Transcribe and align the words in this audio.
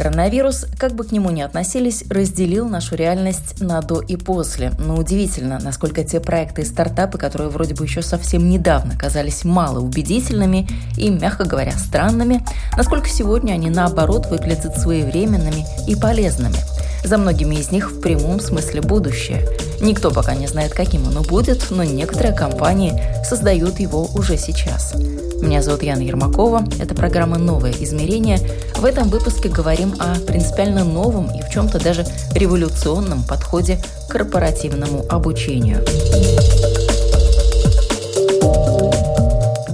Коронавирус, 0.00 0.64
как 0.78 0.94
бы 0.94 1.04
к 1.04 1.12
нему 1.12 1.28
ни 1.28 1.42
относились, 1.42 2.04
разделил 2.08 2.66
нашу 2.66 2.94
реальность 2.94 3.60
на 3.60 3.82
до 3.82 4.00
и 4.00 4.16
после. 4.16 4.72
Но 4.78 4.96
удивительно, 4.96 5.58
насколько 5.62 6.02
те 6.04 6.20
проекты 6.20 6.62
и 6.62 6.64
стартапы, 6.64 7.18
которые 7.18 7.50
вроде 7.50 7.74
бы 7.74 7.84
еще 7.84 8.00
совсем 8.00 8.48
недавно 8.48 8.96
казались 8.96 9.44
мало 9.44 9.80
убедительными 9.80 10.66
и, 10.96 11.10
мягко 11.10 11.44
говоря, 11.44 11.72
странными, 11.72 12.42
насколько 12.78 13.10
сегодня 13.10 13.52
они 13.52 13.68
наоборот 13.68 14.28
выглядят 14.30 14.78
своевременными 14.78 15.66
и 15.86 15.94
полезными. 15.94 16.56
За 17.04 17.18
многими 17.18 17.56
из 17.56 17.70
них 17.70 17.92
в 17.92 18.00
прямом 18.00 18.40
смысле 18.40 18.80
будущее. 18.80 19.46
Никто 19.82 20.10
пока 20.10 20.34
не 20.34 20.46
знает, 20.46 20.72
каким 20.72 21.08
оно 21.08 21.20
будет, 21.20 21.66
но 21.68 21.84
некоторые 21.84 22.32
компании 22.32 22.98
создают 23.22 23.78
его 23.80 24.08
уже 24.14 24.38
сейчас. 24.38 24.94
Меня 25.40 25.62
зовут 25.62 25.82
Яна 25.82 26.02
Ермакова. 26.02 26.64
Это 26.78 26.94
программа 26.94 27.38
«Новое 27.38 27.72
измерение». 27.72 28.38
В 28.76 28.84
этом 28.84 29.08
выпуске 29.08 29.48
говорим 29.48 29.94
о 29.98 30.14
принципиально 30.26 30.84
новом 30.84 31.30
и 31.34 31.42
в 31.42 31.50
чем-то 31.50 31.82
даже 31.82 32.06
революционном 32.34 33.24
подходе 33.24 33.80
к 34.06 34.12
корпоративному 34.12 35.06
обучению. 35.08 35.84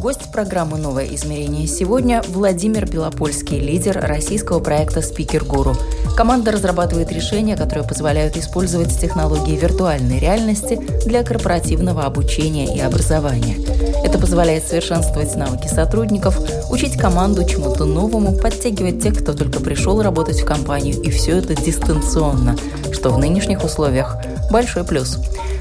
Гость 0.06 0.30
программы 0.30 0.78
«Новое 0.78 1.06
измерение» 1.16 1.66
сегодня 1.66 2.22
Владимир 2.28 2.88
Белопольский, 2.88 3.58
лидер 3.58 3.98
российского 4.00 4.60
проекта 4.60 5.02
«Спикер 5.02 5.44
Гуру». 5.44 5.74
Команда 6.16 6.52
разрабатывает 6.52 7.10
решения, 7.10 7.56
которые 7.56 7.84
позволяют 7.84 8.36
использовать 8.36 8.96
технологии 9.00 9.56
виртуальной 9.56 10.20
реальности 10.20 10.76
для 11.04 11.24
корпоративного 11.24 12.04
обучения 12.04 12.72
и 12.72 12.78
образования. 12.78 13.56
Это 14.04 14.16
позволяет 14.16 14.68
совершенствовать 14.68 15.34
навыки 15.34 15.66
сотрудников, 15.66 16.38
учить 16.70 16.96
команду 16.96 17.44
чему-то 17.44 17.84
новому, 17.84 18.32
подтягивать 18.38 19.02
тех, 19.02 19.20
кто 19.20 19.32
только 19.32 19.58
пришел 19.58 20.00
работать 20.00 20.40
в 20.40 20.44
компанию, 20.44 21.02
и 21.02 21.10
все 21.10 21.38
это 21.38 21.56
дистанционно, 21.56 22.56
что 22.92 23.10
в 23.10 23.18
нынешних 23.18 23.64
условиях 23.64 24.16
большой 24.50 24.84
плюс. 24.84 25.18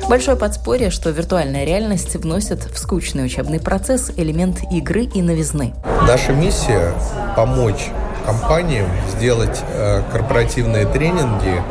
Большое 0.08 0.38
подспорье, 0.38 0.92
что 0.92 1.10
виртуальная 1.10 1.66
реальность 1.66 2.16
вносит 2.16 2.66
в 2.66 2.78
скучный 2.78 3.26
учебный 3.26 3.60
процесс 3.60 4.12
элемент 4.16 4.60
игры 4.72 5.04
и 5.06 5.22
новизны. 5.22 5.74
Наша 6.08 6.32
миссия– 6.32 6.94
помочь 7.36 7.90
компаниям 8.26 8.88
сделать 9.18 9.62
э, 9.70 10.02
корпоративные 10.12 10.86
тренинги 10.86 11.62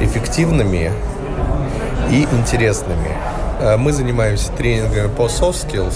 эффективными 0.00 0.90
и 2.10 2.26
интересными. 2.32 3.16
Э, 3.60 3.76
мы 3.76 3.92
занимаемся 3.92 4.50
тренингами 4.52 5.08
по 5.08 5.22
soft 5.22 5.66
skills, 5.66 5.94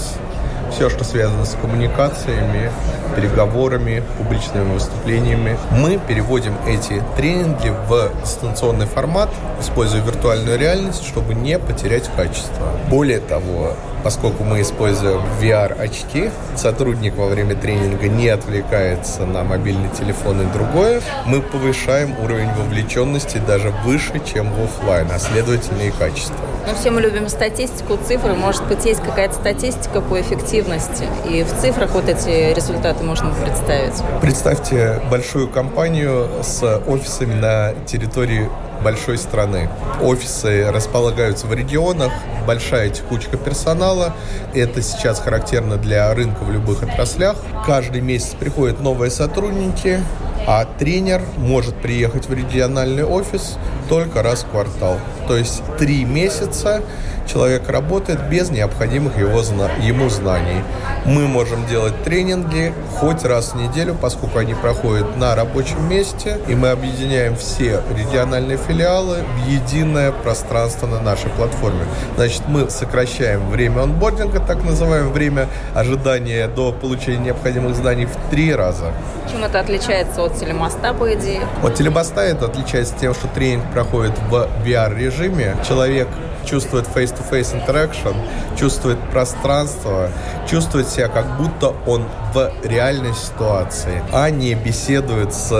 все, 0.71 0.89
что 0.89 1.03
связано 1.03 1.45
с 1.45 1.55
коммуникациями, 1.55 2.71
переговорами, 3.15 4.03
публичными 4.17 4.73
выступлениями. 4.73 5.57
Мы 5.71 5.99
переводим 6.07 6.53
эти 6.67 7.03
тренинги 7.15 7.73
в 7.87 8.11
дистанционный 8.21 8.85
формат, 8.85 9.29
используя 9.59 10.01
виртуальную 10.01 10.57
реальность, 10.59 11.05
чтобы 11.05 11.33
не 11.33 11.57
потерять 11.57 12.09
качество. 12.15 12.67
Более 12.89 13.19
того, 13.19 13.73
поскольку 14.07 14.45
мы 14.45 14.61
используем 14.61 15.21
VR-очки, 15.41 16.31
сотрудник 16.55 17.17
во 17.17 17.27
время 17.27 17.55
тренинга 17.55 18.07
не 18.07 18.29
отвлекается 18.29 19.25
на 19.25 19.43
мобильный 19.43 19.89
телефон 19.89 20.43
и 20.43 20.45
другое, 20.53 21.01
мы 21.25 21.41
повышаем 21.41 22.17
уровень 22.23 22.49
вовлеченности 22.53 23.41
даже 23.45 23.71
выше, 23.83 24.21
чем 24.23 24.49
в 24.53 24.63
офлайн, 24.63 25.09
а 25.13 25.19
следовательно 25.19 25.81
и 25.81 25.91
качество. 25.91 26.37
Ну, 26.65 26.73
все 26.73 26.89
мы 26.89 27.01
любим 27.01 27.27
статистику, 27.27 27.99
цифры. 28.07 28.33
Может 28.33 28.65
быть, 28.67 28.85
есть 28.85 29.01
какая-то 29.01 29.33
статистика 29.33 29.99
по 29.99 30.21
эффективности. 30.21 31.03
И 31.29 31.43
в 31.43 31.61
цифрах 31.61 31.91
вот 31.91 32.07
эти 32.07 32.53
результаты 32.53 33.03
можно 33.03 33.33
представить. 33.43 34.01
Представьте 34.21 35.01
большую 35.11 35.49
компанию 35.49 36.29
с 36.43 36.63
офисами 36.87 37.33
на 37.33 37.73
территории 37.85 38.49
большой 38.83 39.17
страны. 39.17 39.69
Офисы 40.01 40.69
располагаются 40.71 41.47
в 41.47 41.53
регионах, 41.53 42.11
большая 42.45 42.89
текучка 42.89 43.37
персонала. 43.37 44.13
Это 44.53 44.81
сейчас 44.81 45.19
характерно 45.19 45.77
для 45.77 46.13
рынка 46.13 46.43
в 46.43 46.51
любых 46.51 46.83
отраслях. 46.83 47.35
Каждый 47.65 48.01
месяц 48.01 48.33
приходят 48.39 48.79
новые 48.79 49.11
сотрудники, 49.11 49.99
а 50.47 50.65
тренер 50.65 51.21
может 51.37 51.75
приехать 51.75 52.29
в 52.29 52.33
региональный 52.33 53.03
офис 53.03 53.57
только 53.89 54.23
раз 54.23 54.43
в 54.43 54.49
квартал. 54.49 54.97
То 55.27 55.35
есть 55.35 55.61
три 55.77 56.05
месяца 56.05 56.81
человек 57.27 57.69
работает 57.69 58.29
без 58.29 58.49
необходимых 58.49 59.17
его, 59.17 59.39
ему 59.81 60.09
знаний. 60.09 60.63
Мы 61.05 61.27
можем 61.27 61.65
делать 61.67 62.01
тренинги 62.03 62.73
хоть 62.95 63.23
раз 63.25 63.53
в 63.53 63.55
неделю, 63.55 63.95
поскольку 64.01 64.39
они 64.39 64.53
проходят 64.53 65.17
на 65.17 65.35
рабочем 65.35 65.89
месте, 65.89 66.39
и 66.47 66.55
мы 66.55 66.69
объединяем 66.69 67.35
все 67.35 67.81
региональные 67.95 68.57
филиалы 68.57 69.17
в 69.35 69.49
единое 69.49 70.13
пространство 70.13 70.87
на 70.87 71.01
нашей 71.01 71.29
платформе. 71.31 71.85
Значит, 72.15 72.43
мы 72.47 72.69
сокращаем 72.69 73.49
время 73.49 73.81
онбординга, 73.81 74.39
так 74.39 74.63
называемое 74.63 75.11
время 75.11 75.47
ожидания 75.75 76.47
до 76.47 76.71
получения 76.71 77.17
необходимых 77.17 77.75
знаний 77.75 78.05
в 78.05 78.15
три 78.31 78.55
раза. 78.55 78.93
Чем 79.29 79.43
это 79.43 79.59
отличается 79.59 80.23
от 80.23 80.36
телемоста, 80.39 80.93
по 80.93 81.13
идее? 81.13 81.41
От 81.63 81.75
телемоста 81.75 82.21
это 82.21 82.45
отличается 82.45 82.95
тем, 82.99 83.13
что 83.13 83.27
тренинг 83.27 83.71
проходит 83.71 84.17
в 84.29 84.47
VR-режиме. 84.65 85.55
Человек 85.67 86.07
чувствует 86.45 86.85
face-to-face 86.87 87.55
interaction, 87.55 88.15
чувствует 88.57 88.97
пространство, 89.11 90.09
чувствует 90.49 90.87
себя 90.87 91.09
как 91.09 91.37
будто 91.37 91.73
он 91.85 92.05
в 92.33 92.51
реальной 92.63 93.13
ситуации, 93.13 94.01
а 94.13 94.29
не 94.29 94.55
беседует 94.55 95.33
с 95.33 95.51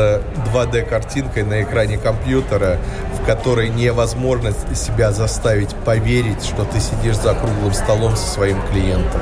2D-картинкой 0.53 1.43
на 1.43 1.61
экране 1.61 1.97
компьютера, 1.97 2.77
в 3.19 3.25
которой 3.25 3.69
невозможно 3.69 4.51
себя 4.73 5.11
заставить 5.11 5.75
поверить, 5.75 6.43
что 6.43 6.63
ты 6.63 6.79
сидишь 6.79 7.17
за 7.17 7.33
круглым 7.33 7.73
столом 7.73 8.15
со 8.15 8.27
своим 8.27 8.61
клиентом. 8.71 9.21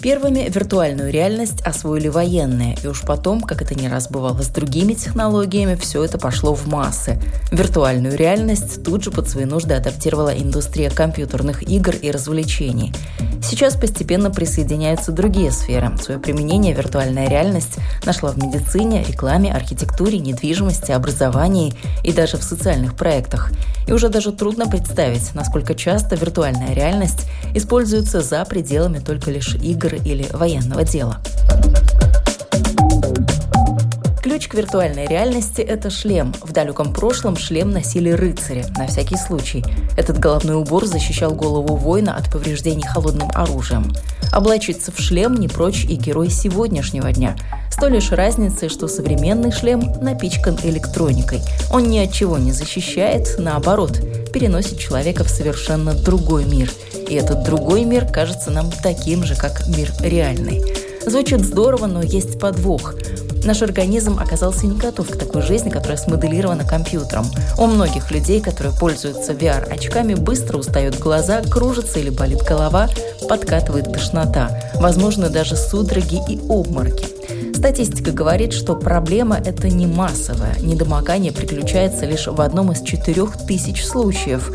Первыми 0.00 0.48
виртуальную 0.48 1.10
реальность 1.10 1.60
освоили 1.62 2.06
военные, 2.06 2.76
и 2.84 2.86
уж 2.86 3.02
потом, 3.02 3.40
как 3.40 3.62
это 3.62 3.74
не 3.74 3.88
раз 3.88 4.08
бывало 4.08 4.42
с 4.42 4.46
другими 4.46 4.92
технологиями, 4.92 5.74
все 5.74 6.04
это 6.04 6.18
пошло 6.18 6.54
в 6.54 6.68
массы. 6.68 7.20
Виртуальную 7.50 8.16
реальность 8.16 8.84
тут 8.84 9.02
же 9.02 9.10
под 9.10 9.28
свои 9.28 9.44
нужды 9.44 9.74
адаптировала 9.74 10.30
индустрия 10.30 10.90
компьютерных 10.90 11.68
игр 11.68 11.96
и 12.00 12.12
развлечений. 12.12 12.94
Сейчас 13.42 13.76
постепенно 13.76 14.30
присоединяются 14.30 15.10
другие 15.10 15.50
сферы. 15.50 15.96
Свое 15.98 16.20
применение 16.20 16.74
виртуальная 16.74 17.28
реальность 17.28 17.78
нашла 18.04 18.30
в 18.30 18.36
медицине, 18.36 19.02
рекламе, 19.02 19.52
архитектуре, 19.52 20.18
недвижимости, 20.18 20.92
образовании 20.92 21.74
и 22.04 22.12
даже 22.12 22.36
в 22.36 22.44
социальных 22.44 22.94
проектах. 22.94 23.50
И 23.86 23.92
уже 23.92 24.10
даже 24.10 24.32
трудно 24.32 24.68
представить, 24.68 25.34
насколько 25.34 25.74
часто 25.74 26.14
виртуальная 26.14 26.74
реальность 26.74 27.26
используется 27.54 28.20
за 28.20 28.44
пределами 28.44 28.98
только 28.98 29.30
лишь 29.30 29.54
игр 29.54 29.87
или 29.96 30.26
военного 30.32 30.84
дела. 30.84 31.18
Ключ 34.22 34.48
к 34.48 34.54
виртуальной 34.54 35.06
реальности– 35.06 35.60
это 35.62 35.90
шлем. 35.90 36.34
В 36.42 36.52
далеком 36.52 36.92
прошлом 36.92 37.36
шлем 37.36 37.70
носили 37.70 38.10
рыцари, 38.10 38.66
на 38.76 38.86
всякий 38.86 39.16
случай. 39.16 39.64
Этот 39.96 40.18
головной 40.18 40.56
убор 40.56 40.84
защищал 40.84 41.32
голову 41.32 41.76
воина 41.76 42.14
от 42.14 42.30
повреждений 42.30 42.86
холодным 42.86 43.30
оружием. 43.34 43.92
Облачиться 44.30 44.92
в 44.92 44.98
шлем 44.98 45.34
не 45.34 45.48
прочь 45.48 45.84
и 45.84 45.94
герой 45.94 46.28
сегодняшнего 46.28 47.10
дня. 47.12 47.36
Той 47.80 47.90
лишь 47.90 48.10
разницей, 48.10 48.68
что 48.68 48.88
современный 48.88 49.52
шлем 49.52 49.92
напичкан 50.00 50.58
электроникой. 50.64 51.40
Он 51.70 51.84
ни 51.84 51.98
от 51.98 52.12
чего 52.12 52.36
не 52.36 52.50
защищает, 52.50 53.36
наоборот, 53.38 54.00
переносит 54.32 54.78
человека 54.78 55.22
в 55.22 55.28
совершенно 55.28 55.94
другой 55.94 56.44
мир. 56.44 56.72
И 57.08 57.14
этот 57.14 57.44
другой 57.44 57.84
мир 57.84 58.06
кажется 58.06 58.50
нам 58.50 58.70
таким 58.82 59.22
же, 59.22 59.36
как 59.36 59.68
мир 59.68 59.92
реальный. 60.00 60.62
Звучит 61.06 61.44
здорово, 61.44 61.86
но 61.86 62.02
есть 62.02 62.40
подвох. 62.40 62.94
Наш 63.44 63.62
организм 63.62 64.18
оказался 64.18 64.66
не 64.66 64.76
готов 64.76 65.08
к 65.08 65.16
такой 65.16 65.42
жизни, 65.42 65.70
которая 65.70 65.96
смоделирована 65.96 66.64
компьютером. 66.64 67.26
У 67.56 67.66
многих 67.66 68.10
людей, 68.10 68.40
которые 68.40 68.74
пользуются 68.74 69.32
VR-очками, 69.32 70.14
быстро 70.14 70.58
устают 70.58 70.98
глаза, 70.98 71.42
кружится 71.42 72.00
или 72.00 72.10
болит 72.10 72.42
голова, 72.42 72.88
подкатывает 73.28 73.92
тошнота, 73.92 74.50
возможно, 74.74 75.30
даже 75.30 75.56
судороги 75.56 76.20
и 76.28 76.40
обмороки. 76.48 77.17
Статистика 77.58 78.12
говорит, 78.12 78.52
что 78.52 78.76
проблема 78.76 79.36
это 79.36 79.68
не 79.68 79.88
массовая. 79.88 80.56
Недомогание 80.60 81.32
приключается 81.32 82.06
лишь 82.06 82.28
в 82.28 82.40
одном 82.40 82.70
из 82.70 82.82
четырех 82.82 83.36
тысяч 83.36 83.84
случаев. 83.84 84.52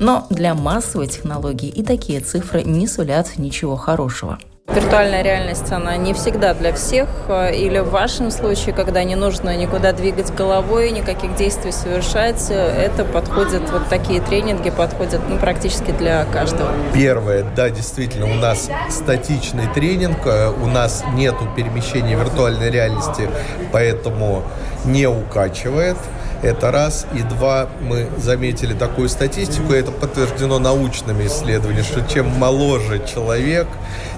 Но 0.00 0.26
для 0.30 0.54
массовой 0.54 1.08
технологии 1.08 1.68
и 1.68 1.82
такие 1.82 2.20
цифры 2.20 2.62
не 2.62 2.86
сулят 2.86 3.36
ничего 3.36 3.76
хорошего. 3.76 4.38
Виртуальная 4.68 5.22
реальность, 5.22 5.72
она 5.72 5.96
не 5.96 6.12
всегда 6.12 6.52
для 6.52 6.74
всех. 6.74 7.08
Э, 7.28 7.54
или 7.54 7.78
в 7.78 7.88
вашем 7.88 8.30
случае, 8.30 8.74
когда 8.74 9.02
не 9.02 9.16
нужно 9.16 9.56
никуда 9.56 9.92
двигать 9.92 10.30
головой, 10.34 10.90
никаких 10.90 11.34
действий 11.36 11.72
совершать, 11.72 12.48
э, 12.50 12.54
это 12.54 13.06
подходит, 13.06 13.62
вот 13.70 13.88
такие 13.88 14.20
тренинги 14.20 14.68
подходят 14.68 15.22
ну, 15.26 15.38
практически 15.38 15.90
для 15.92 16.26
каждого. 16.26 16.70
Первое, 16.92 17.46
да, 17.56 17.70
действительно, 17.70 18.26
у 18.26 18.34
нас 18.34 18.68
статичный 18.90 19.68
тренинг, 19.74 20.18
э, 20.26 20.50
у 20.50 20.66
нас 20.66 21.02
нету 21.14 21.48
перемещения 21.56 22.14
виртуальной 22.14 22.70
реальности, 22.70 23.30
поэтому 23.72 24.42
не 24.84 25.06
укачивает. 25.06 25.96
Это 26.42 26.70
раз. 26.70 27.06
И 27.14 27.22
два, 27.22 27.68
мы 27.80 28.08
заметили 28.18 28.74
такую 28.74 29.08
статистику, 29.08 29.72
это 29.72 29.90
подтверждено 29.90 30.58
научными 30.58 31.26
исследованиями, 31.26 31.84
что 31.84 32.02
чем 32.02 32.28
моложе 32.38 33.02
человек, 33.06 33.66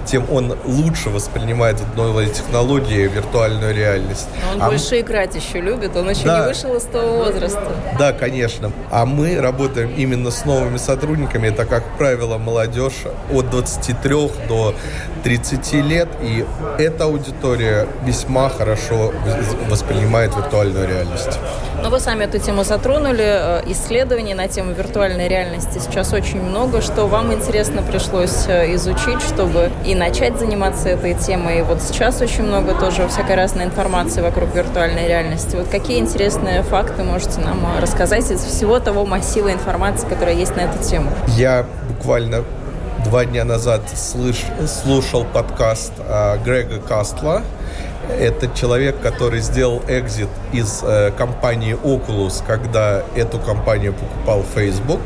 тем 0.05 0.25
он 0.31 0.55
лучше 0.65 1.09
воспринимает 1.09 1.77
новые 1.95 2.29
технологии, 2.29 3.07
виртуальную 3.07 3.73
реальность. 3.73 4.27
Но 4.45 4.55
он 4.55 4.61
а 4.61 4.69
больше 4.69 4.95
мы... 4.95 5.01
играть 5.01 5.35
еще 5.35 5.61
любит, 5.61 5.95
он 5.95 6.09
еще 6.09 6.25
да. 6.25 6.41
не 6.41 6.47
вышел 6.47 6.75
из 6.75 6.83
того 6.83 7.17
возраста. 7.17 7.71
Да, 7.97 8.13
конечно. 8.13 8.71
А 8.89 9.05
мы 9.05 9.39
работаем 9.39 9.93
именно 9.95 10.31
с 10.31 10.45
новыми 10.45 10.77
сотрудниками. 10.77 11.47
Это, 11.47 11.65
как 11.65 11.97
правило, 11.97 12.37
молодежь 12.37 13.03
от 13.31 13.49
23 13.49 14.09
до 14.47 14.75
30 15.23 15.73
лет. 15.73 16.09
И 16.21 16.45
эта 16.77 17.05
аудитория 17.05 17.87
весьма 18.05 18.49
хорошо 18.49 19.13
воспринимает 19.69 20.35
виртуальную 20.35 20.87
реальность. 20.87 21.39
Но 21.81 21.89
вы 21.89 21.99
сами 21.99 22.25
эту 22.25 22.37
тему 22.37 22.63
затронули. 22.63 23.23
Э, 23.23 23.61
исследований 23.65 24.35
на 24.35 24.47
тему 24.47 24.73
виртуальной 24.73 25.27
реальности 25.27 25.79
сейчас 25.79 26.13
очень 26.13 26.39
много. 26.39 26.79
Что 26.81 27.07
вам 27.07 27.33
интересно 27.33 27.81
пришлось 27.81 28.45
э, 28.47 28.75
изучить, 28.75 29.19
чтобы 29.21 29.71
и 29.83 29.95
начать 29.95 30.37
заниматься 30.37 30.89
этой 30.89 31.15
темой? 31.15 31.59
И 31.59 31.61
вот 31.63 31.81
сейчас 31.81 32.21
очень 32.21 32.43
много 32.43 32.75
тоже 32.75 33.07
всякой 33.07 33.35
разной 33.35 33.65
информации 33.65 34.21
вокруг 34.21 34.53
виртуальной 34.53 35.07
реальности. 35.07 35.55
Вот 35.55 35.69
какие 35.69 35.97
интересные 35.97 36.61
факты 36.61 37.03
можете 37.03 37.39
нам 37.41 37.65
рассказать 37.81 38.29
из 38.29 38.43
всего 38.43 38.79
того 38.79 39.03
массива 39.05 39.51
информации, 39.51 40.07
которая 40.07 40.35
есть 40.35 40.55
на 40.55 40.61
эту 40.61 40.83
тему? 40.83 41.09
Я 41.29 41.65
буквально 41.87 42.43
два 43.03 43.25
дня 43.25 43.43
назад 43.43 43.81
слыш, 43.95 44.43
слушал 44.67 45.25
подкаст 45.25 45.93
э, 45.99 46.37
Грега 46.43 46.79
Кастла. 46.79 47.43
Это 48.09 48.49
человек, 48.55 48.99
который 49.01 49.39
сделал 49.39 49.81
экзит 49.87 50.27
из 50.51 50.81
э, 50.83 51.11
компании 51.17 51.75
Oculus, 51.75 52.43
когда 52.45 53.03
эту 53.15 53.39
компанию 53.39 53.93
покупал 53.93 54.43
Facebook. 54.55 54.99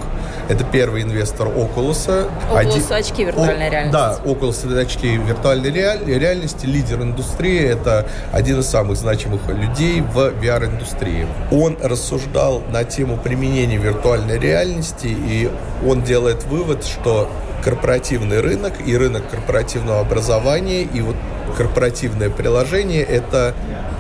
Это 0.48 0.64
первый 0.64 1.04
инвестор 1.04 1.48
Oculus. 1.48 2.30
Oculus 2.52 2.56
Один... 2.56 2.94
очки 2.94 3.26
виртуальной 3.26 3.68
О... 3.68 3.70
реальности. 3.70 3.94
Да, 3.94 4.18
Oculus 4.24 4.80
очки 4.80 5.18
виртуальной 5.18 5.72
реальности, 5.72 6.66
лидер 6.66 7.02
индустрии. 7.02 7.60
Это 7.60 8.08
один 8.32 8.60
из 8.60 8.68
самых 8.68 8.98
значимых 8.98 9.48
людей 9.48 10.02
в 10.02 10.18
VR-индустрии. 10.18 11.28
Он 11.52 11.78
рассуждал 11.82 12.62
на 12.72 12.84
тему 12.84 13.18
применения 13.18 13.78
виртуальной 13.78 14.40
реальности, 14.40 15.08
и 15.08 15.50
он 15.88 16.04
делает 16.04 16.44
вывод, 16.46 16.86
что 16.86 17.30
корпоративный 17.66 18.42
рынок 18.42 18.74
и 18.86 18.96
рынок 18.96 19.28
корпоративного 19.28 20.00
образования 20.00 20.84
и 20.84 21.02
вот 21.02 21.16
корпоративное 21.58 22.30
приложение– 22.30 23.02
это 23.04 23.56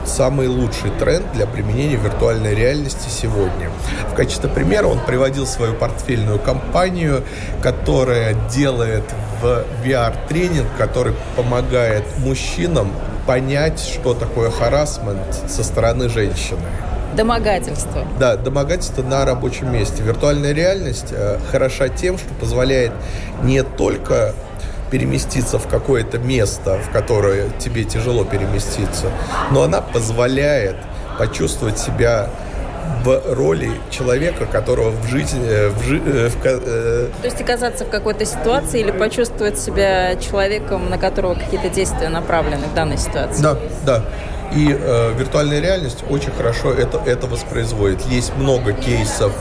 самый 0.05 0.47
лучший 0.47 0.91
тренд 0.99 1.25
для 1.33 1.47
применения 1.47 1.95
виртуальной 1.95 2.53
реальности 2.53 3.09
сегодня. 3.09 3.71
В 4.11 4.13
качестве 4.13 4.49
примера 4.51 4.85
он 4.85 4.99
приводил 4.99 5.47
свою 5.47 5.73
портфельную 5.73 6.37
компанию, 6.37 7.23
которая 7.63 8.35
делает 8.49 9.03
в 9.41 9.65
VR-тренинг, 9.83 10.67
который 10.77 11.15
помогает 11.35 12.03
мужчинам 12.19 12.91
понять, 13.25 13.79
что 13.79 14.13
такое 14.13 14.51
харасмент 14.51 15.41
со 15.47 15.63
стороны 15.63 16.07
женщины. 16.07 16.61
Домогательство. 17.15 18.05
Да, 18.19 18.35
домогательство 18.35 19.01
на 19.03 19.25
рабочем 19.25 19.71
месте. 19.71 20.03
Виртуальная 20.03 20.53
реальность 20.53 21.07
э, 21.11 21.39
хороша 21.51 21.89
тем, 21.89 22.17
что 22.17 22.33
позволяет 22.33 22.91
не 23.43 23.63
только 23.63 24.33
переместиться 24.91 25.57
в 25.59 25.67
какое-то 25.67 26.17
место, 26.17 26.77
в 26.77 26.91
которое 26.91 27.49
тебе 27.59 27.83
тяжело 27.83 28.23
переместиться, 28.23 29.07
но 29.51 29.63
она 29.63 29.81
позволяет 29.81 30.75
почувствовать 31.17 31.79
себя 31.79 32.29
в 33.03 33.33
роли 33.33 33.71
человека, 33.89 34.45
которого 34.45 34.89
в 34.89 35.07
жизни... 35.07 35.41
Э, 35.45 35.69
в, 35.69 35.83
жи, 35.83 36.01
э, 36.05 36.29
в, 36.29 36.45
э... 36.45 37.09
То 37.21 37.27
есть 37.27 37.39
оказаться 37.41 37.85
в 37.85 37.89
какой-то 37.89 38.25
ситуации 38.25 38.79
или 38.79 38.91
почувствовать 38.91 39.59
себя 39.59 40.15
человеком, 40.15 40.89
на 40.89 40.97
которого 40.97 41.35
какие-то 41.35 41.69
действия 41.69 42.09
направлены 42.09 42.65
в 42.65 42.73
данной 42.73 42.97
ситуации? 42.97 43.41
Да, 43.41 43.57
да. 43.85 44.05
И 44.53 44.67
э, 44.69 45.13
виртуальная 45.17 45.59
реальность 45.59 46.03
очень 46.09 46.31
хорошо 46.31 46.71
это, 46.71 47.01
это 47.05 47.27
воспроизводит. 47.27 48.01
Есть 48.05 48.35
много 48.35 48.73
кейсов, 48.73 49.33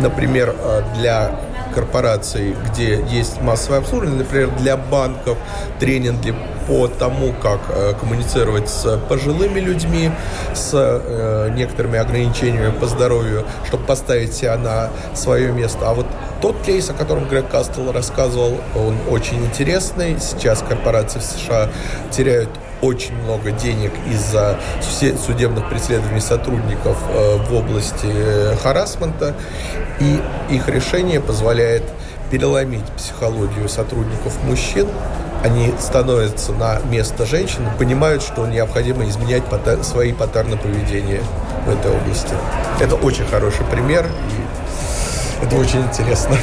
например, 0.00 0.54
э, 0.56 0.82
для 0.96 1.40
корпораций, 1.74 2.56
где 2.68 3.02
есть 3.10 3.40
массовое 3.40 3.78
обслуживание, 3.78 4.18
например, 4.18 4.50
для 4.58 4.76
банков 4.76 5.38
тренинги 5.78 6.34
по 6.66 6.88
тому, 6.88 7.32
как 7.32 7.60
э, 7.68 7.94
коммуницировать 7.98 8.68
с 8.68 8.98
пожилыми 9.08 9.60
людьми, 9.60 10.10
с 10.54 10.70
э, 10.72 11.50
некоторыми 11.56 11.98
ограничениями 11.98 12.70
по 12.70 12.86
здоровью, 12.86 13.44
чтобы 13.66 13.84
поставить 13.84 14.32
себя 14.32 14.56
на 14.56 14.90
свое 15.14 15.52
место. 15.52 15.88
А 15.88 15.94
вот 15.94 16.06
тот 16.40 16.60
кейс, 16.62 16.88
о 16.90 16.94
котором 16.94 17.28
Грег 17.28 17.48
Кастел 17.48 17.90
рассказывал, 17.92 18.60
он 18.76 18.96
очень 19.08 19.44
интересный. 19.44 20.16
Сейчас 20.20 20.62
корпорации 20.66 21.18
в 21.18 21.22
США 21.22 21.70
теряют 22.10 22.50
очень 22.82 23.14
много 23.22 23.50
денег 23.50 23.92
из-за 24.10 24.58
судебных 25.26 25.68
преследований 25.68 26.20
сотрудников 26.20 26.98
э, 27.08 27.36
в 27.36 27.54
области 27.54 28.06
э, 28.06 28.56
харасмента, 28.62 29.34
и 30.00 30.20
их 30.50 30.68
решение 30.68 31.20
позволяет 31.20 31.82
переломить 32.30 32.84
психологию 32.96 33.68
сотрудников 33.68 34.42
мужчин. 34.44 34.88
Они 35.42 35.72
становятся 35.80 36.52
на 36.52 36.80
место 36.90 37.24
женщин, 37.24 37.62
понимают, 37.78 38.22
что 38.22 38.46
необходимо 38.46 39.08
изменять 39.08 39.42
свои 39.82 40.12
паттерны 40.12 40.56
поведения 40.56 41.22
в 41.66 41.70
этой 41.70 41.90
области. 41.90 42.34
Это 42.78 42.94
очень 42.96 43.26
хороший 43.26 43.64
пример, 43.66 44.06
и 44.06 45.44
это 45.44 45.56
очень 45.56 45.80
интересно. 45.80 46.36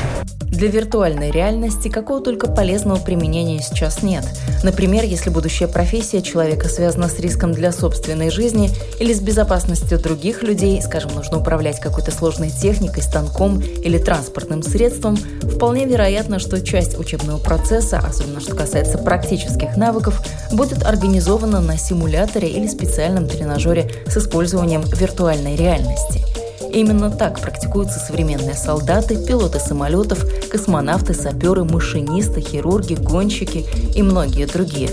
Для 0.51 0.70
виртуальной 0.70 1.30
реальности 1.30 1.89
какого 1.89 2.22
только 2.22 2.48
полезного 2.48 3.00
применения 3.00 3.60
сейчас 3.62 4.01
нет. 4.01 4.24
Например, 4.63 5.04
если 5.04 5.30
будущая 5.30 5.68
профессия 5.68 6.22
человека 6.22 6.70
связана 6.70 7.10
с 7.10 7.20
риском 7.20 7.51
для 7.51 7.72
собственной 7.72 8.32
жизни 8.32 8.72
или 9.00 9.13
с 9.13 9.20
безопасностью 9.20 10.00
других 10.00 10.44
людей, 10.44 10.82
скажем, 10.82 11.12
нужно 11.13 11.39
управлять 11.39 11.80
какой-то 11.80 12.12
сложной 12.12 12.50
техникой, 12.50 13.04
станком 13.04 13.60
или 13.60 13.98
транспортным 13.98 14.63
средством, 14.63 15.18
вполне 15.44 15.86
вероятно, 15.86 16.39
что 16.39 16.62
часть 16.62 16.98
учебного 16.98 17.39
процесса, 17.39 18.00
особенно 18.00 18.39
что 18.39 18.56
касается 18.56 18.98
практических 18.98 19.75
навыков, 19.75 20.25
будет 20.51 20.84
организована 20.84 21.60
на 21.60 21.77
симуляторе 21.77 22.48
или 22.48 22.68
специальном 22.68 23.27
тренажере 23.27 23.92
с 24.08 24.18
использованием 24.18 24.82
виртуальной 24.82 25.56
реальности– 25.56 26.24
Именно 26.72 27.10
так 27.12 27.40
практикуются 27.40 28.00
современные 28.00 28.56
солдаты, 28.56 29.24
пилоты 29.26 29.60
самолетов, 29.60 30.26
космонавты, 30.50 31.14
саперы, 31.14 31.64
машинисты, 31.64 32.42
хирурги, 32.42 32.96
гонщики 32.96 33.66
и 33.96 34.02
многие 34.02 34.46
другие. 34.46 34.90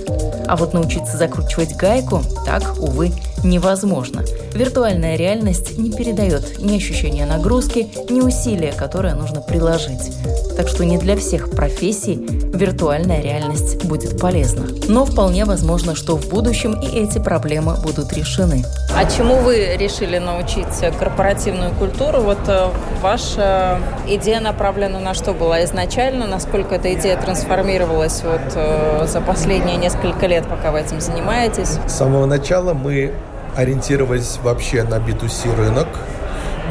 А 0.47 0.57
вот 0.57 0.75
научиться 0.75 1.17
закручивать 1.17 1.77
гайку 1.77 2.23
так, 2.45 2.75
увы, 2.79 3.13
невозможно. 3.43 4.25
Виртуальная 4.53 5.17
реальность 5.17 5.79
не 5.79 5.91
передает 5.91 6.59
ни 6.59 6.77
ощущения 6.77 7.27
нагрузки, 7.27 7.89
ни 8.11 8.21
усилия, 8.21 8.73
которое 8.73 9.15
нужно 9.15 9.41
приложить. 9.41 10.13
Так 10.57 10.69
что 10.69 10.85
не 10.85 10.99
для 10.99 11.17
всех 11.17 11.51
профессий 11.51 12.15
виртуальная 12.15 13.21
реальность 13.21 13.85
будет 13.85 14.21
полезна. 14.21 14.67
Но 14.89 15.05
вполне 15.05 15.45
возможно, 15.45 15.95
что 15.95 16.17
в 16.17 16.29
будущем 16.29 16.81
и 16.81 16.87
эти 16.87 17.19
проблемы 17.19 17.77
будут 17.83 18.13
решены. 18.13 18.65
А 18.95 19.05
чему 19.11 19.37
вы 19.37 19.77
решили 19.77 20.19
научить 20.19 20.67
корпоративную 20.99 21.64
культуру? 21.71 22.21
Вот 22.21 22.39
э, 22.49 22.69
ваша 23.01 23.79
идея 24.07 24.41
направлена 24.41 25.01
на 25.01 25.15
что 25.15 25.33
была 25.33 25.65
изначально? 25.65 26.27
Насколько 26.27 26.77
эта 26.77 26.93
идея 26.95 27.17
трансформировалась 27.17 28.23
вот 28.23 28.41
э, 28.55 29.07
за 29.07 29.21
последние 29.21 29.77
несколько 29.77 30.27
лет, 30.27 30.47
пока 30.47 30.71
вы 30.71 30.81
этим 30.81 31.01
занимаетесь? 31.01 31.79
С 31.87 31.93
самого 31.93 32.27
начала 32.27 32.75
мы 32.75 33.13
ориентировались 33.57 34.39
вообще 34.43 34.83
на 34.83 34.97
B2C 34.97 35.55
рынок. 35.57 35.89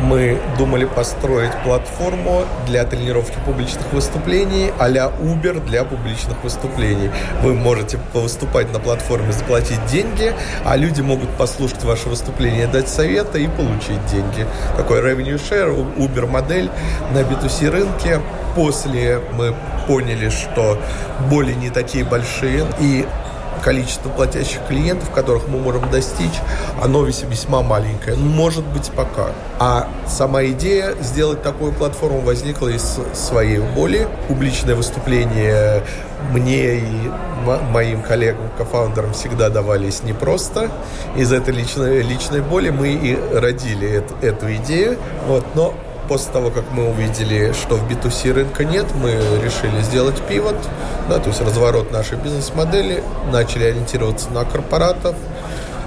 Мы 0.01 0.39
думали 0.57 0.85
построить 0.85 1.51
платформу 1.63 2.43
для 2.67 2.83
тренировки 2.85 3.37
публичных 3.45 3.91
выступлений 3.93 4.71
а-ля 4.79 5.11
Uber 5.21 5.65
для 5.65 5.83
публичных 5.83 6.43
выступлений. 6.43 7.09
Вы 7.41 7.53
можете 7.53 7.99
выступать 8.13 8.71
на 8.73 8.79
платформе, 8.79 9.31
заплатить 9.31 9.85
деньги, 9.85 10.33
а 10.65 10.75
люди 10.75 11.01
могут 11.01 11.29
послушать 11.31 11.83
ваше 11.83 12.09
выступление, 12.09 12.67
дать 12.67 12.89
советы 12.89 13.43
и 13.43 13.47
получить 13.47 14.05
деньги. 14.11 14.45
Такой 14.77 14.99
revenue 14.99 15.35
share, 15.35 15.73
Uber 15.97 16.27
модель 16.27 16.69
на 17.13 17.19
B2C 17.19 17.69
рынке. 17.69 18.21
После 18.55 19.19
мы 19.33 19.55
поняли, 19.87 20.29
что 20.29 20.77
боли 21.29 21.53
не 21.53 21.69
такие 21.69 22.05
большие, 22.05 22.65
и 22.79 23.05
количество 23.61 24.09
платящих 24.09 24.59
клиентов, 24.67 25.09
которых 25.11 25.47
мы 25.47 25.59
можем 25.59 25.89
достичь, 25.89 26.39
оно 26.81 27.03
весьма 27.05 27.61
маленькое. 27.61 28.15
Ну, 28.15 28.25
может 28.25 28.65
быть, 28.65 28.91
пока. 28.91 29.27
А 29.59 29.87
сама 30.07 30.43
идея 30.45 30.95
сделать 31.01 31.41
такую 31.43 31.73
платформу 31.73 32.21
возникла 32.21 32.69
из 32.69 32.99
своей 33.13 33.59
боли. 33.59 34.07
Публичное 34.27 34.75
выступление 34.75 35.83
мне 36.31 36.77
и 36.77 37.11
моим 37.71 38.01
коллегам, 38.01 38.49
кофаундерам 38.57 39.13
всегда 39.13 39.49
давались 39.49 40.03
непросто. 40.03 40.69
Из 41.15 41.31
этой 41.31 41.53
личной, 41.53 42.01
личной 42.01 42.41
боли 42.41 42.69
мы 42.69 42.89
и 42.93 43.17
родили 43.33 43.89
эту, 43.89 44.15
эту 44.21 44.53
идею. 44.55 44.97
Вот, 45.27 45.45
но 45.55 45.73
после 46.07 46.31
того, 46.31 46.49
как 46.49 46.65
мы 46.71 46.89
увидели, 46.89 47.53
что 47.53 47.75
в 47.75 47.89
B2C 47.89 48.33
рынка 48.33 48.65
нет, 48.65 48.85
мы 48.95 49.11
решили 49.11 49.81
сделать 49.81 50.19
пивот, 50.27 50.55
да, 51.09 51.19
то 51.19 51.29
есть 51.29 51.41
разворот 51.41 51.91
нашей 51.91 52.17
бизнес-модели, 52.17 53.03
начали 53.31 53.65
ориентироваться 53.65 54.29
на 54.31 54.45
корпоратов. 54.45 55.15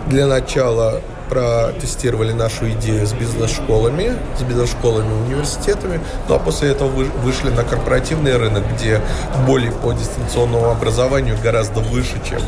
Для 0.06 0.26
начала 0.26 1.00
протестировали 1.28 2.32
нашу 2.32 2.70
идею 2.70 3.06
с 3.06 3.12
бизнес-школами, 3.12 4.16
с 4.38 4.42
бизнес-школами 4.42 5.12
университетами, 5.24 6.00
ну 6.28 6.36
а 6.36 6.38
после 6.38 6.70
этого 6.70 6.88
вышли 6.88 7.50
на 7.50 7.64
корпоративный 7.64 8.36
рынок, 8.36 8.62
где 8.74 9.00
боли 9.46 9.70
по 9.82 9.92
дистанционному 9.92 10.70
образованию 10.70 11.36
гораздо 11.42 11.80
выше, 11.80 12.20
чем 12.28 12.40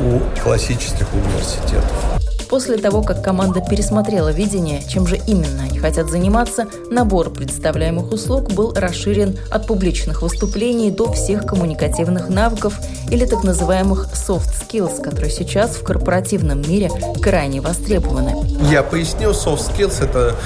у 0.00 0.20
классических 0.42 1.12
университетов. 1.12 2.11
После 2.52 2.76
того, 2.76 3.00
как 3.00 3.24
команда 3.24 3.62
пересмотрела 3.62 4.30
видение, 4.30 4.82
чем 4.86 5.06
же 5.06 5.18
именно 5.26 5.62
они 5.62 5.78
хотят 5.78 6.10
заниматься, 6.10 6.66
набор 6.90 7.30
представляемых 7.30 8.12
услуг 8.12 8.52
был 8.52 8.74
расширен 8.74 9.38
от 9.50 9.66
публичных 9.66 10.20
выступлений 10.20 10.90
до 10.90 11.10
всех 11.12 11.46
коммуникативных 11.46 12.28
навыков 12.28 12.78
или 13.10 13.24
так 13.24 13.42
называемых 13.42 14.08
soft 14.12 14.50
skills, 14.52 15.02
которые 15.02 15.30
сейчас 15.30 15.76
в 15.76 15.82
корпоративном 15.82 16.60
мире 16.60 16.90
крайне 17.22 17.62
востребованы. 17.62 18.34
Я 18.70 18.82
поясню, 18.82 19.30
soft 19.30 19.74
skills– 19.74 19.94
это 20.04 20.36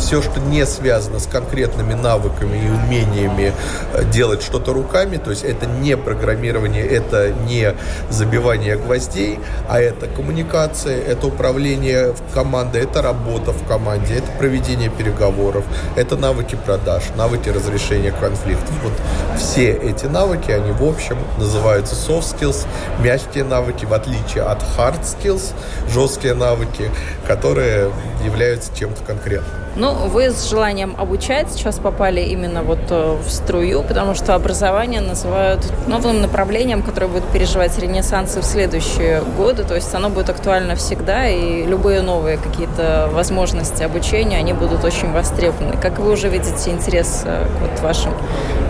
все, 0.00 0.22
что 0.22 0.40
не 0.40 0.66
связано 0.66 1.18
с 1.20 1.26
конкретными 1.26 1.94
навыками 1.94 2.56
и 2.56 2.68
умениями 2.68 3.52
э, 3.92 4.04
делать 4.10 4.42
что-то 4.42 4.72
руками, 4.72 5.18
то 5.18 5.30
есть 5.30 5.44
это 5.44 5.66
не 5.66 5.96
программирование, 5.96 6.84
это 6.86 7.32
не 7.32 7.74
забивание 8.08 8.76
гвоздей, 8.76 9.38
а 9.68 9.80
это 9.80 10.06
коммуникация, 10.06 11.00
это 11.00 11.26
управление 11.26 12.14
командой, 12.34 12.82
это 12.82 13.02
работа 13.02 13.52
в 13.52 13.66
команде, 13.66 14.14
это 14.14 14.26
проведение 14.38 14.88
переговоров, 14.90 15.64
это 15.96 16.16
навыки 16.16 16.56
продаж, 16.64 17.04
навыки 17.16 17.48
разрешения 17.50 18.12
конфликтов. 18.12 18.70
Вот 18.82 18.92
все 19.38 19.70
эти 19.70 20.06
навыки, 20.06 20.50
они 20.50 20.72
в 20.72 20.82
общем 20.82 21.18
называются 21.38 21.94
soft 21.94 22.36
skills, 22.36 22.66
мягкие 23.00 23.44
навыки, 23.44 23.84
в 23.84 23.92
отличие 23.92 24.44
от 24.44 24.62
hard 24.76 25.02
skills, 25.02 25.52
жесткие 25.92 26.34
навыки, 26.34 26.90
которые 27.26 27.90
являются 28.24 28.74
чем-то 28.76 29.04
конкретным. 29.04 29.69
Ну, 29.76 29.92
вы 30.08 30.30
с 30.30 30.50
желанием 30.50 30.96
обучать 30.98 31.52
сейчас 31.52 31.78
попали 31.78 32.20
именно 32.20 32.62
вот 32.62 32.80
э, 32.90 33.16
в 33.24 33.30
струю, 33.30 33.82
потому 33.82 34.14
что 34.14 34.34
образование 34.34 35.00
называют 35.00 35.64
новым 35.86 36.20
направлением, 36.20 36.82
которое 36.82 37.06
будет 37.06 37.24
переживать 37.26 37.78
ренессанс 37.78 38.34
в 38.34 38.42
следующие 38.42 39.22
годы, 39.36 39.62
то 39.62 39.76
есть 39.76 39.94
оно 39.94 40.10
будет 40.10 40.28
актуально 40.28 40.74
всегда, 40.74 41.28
и 41.28 41.64
любые 41.64 42.02
новые 42.02 42.36
какие-то 42.36 43.08
возможности 43.12 43.84
обучения, 43.84 44.38
они 44.38 44.52
будут 44.52 44.84
очень 44.84 45.12
востребованы. 45.12 45.76
Как 45.80 46.00
вы 46.00 46.10
уже 46.10 46.28
видите 46.28 46.70
интерес 46.70 47.22
э, 47.24 47.46
к 47.46 47.60
вот 47.60 47.80
вашим 47.80 48.12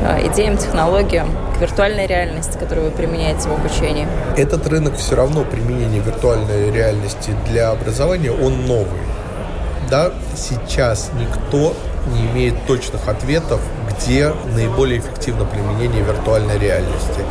э, 0.02 0.28
идеям, 0.28 0.58
технологиям, 0.58 1.30
к 1.56 1.62
виртуальной 1.62 2.06
реальности, 2.06 2.58
которую 2.58 2.90
вы 2.90 2.92
применяете 2.92 3.48
в 3.48 3.52
обучении? 3.52 4.06
Этот 4.36 4.66
рынок 4.66 4.96
все 4.96 5.16
равно 5.16 5.44
применения 5.44 6.00
виртуальной 6.00 6.70
реальности 6.70 7.34
для 7.48 7.70
образования, 7.70 8.32
он 8.32 8.66
новый 8.66 9.00
да, 9.90 10.12
сейчас 10.36 11.10
никто 11.18 11.74
не 12.14 12.26
имеет 12.26 12.66
точных 12.66 13.08
ответов, 13.08 13.60
где 13.90 14.32
наиболее 14.54 15.00
эффективно 15.00 15.44
применение 15.44 16.02
виртуальной 16.02 16.58
реальности. 16.58 17.22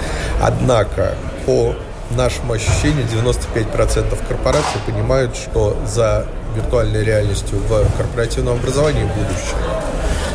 Однако, 0.42 1.16
по 1.46 1.74
нашему 2.12 2.54
ощущению, 2.54 3.06
95% 3.06 4.28
корпораций 4.28 4.82
понимают, 4.86 5.36
что 5.36 5.78
за 5.86 6.25
виртуальной 6.56 7.04
реальностью 7.04 7.60
в 7.60 7.98
корпоративном 7.98 8.58
образовании 8.58 9.04
будущее. 9.04 9.56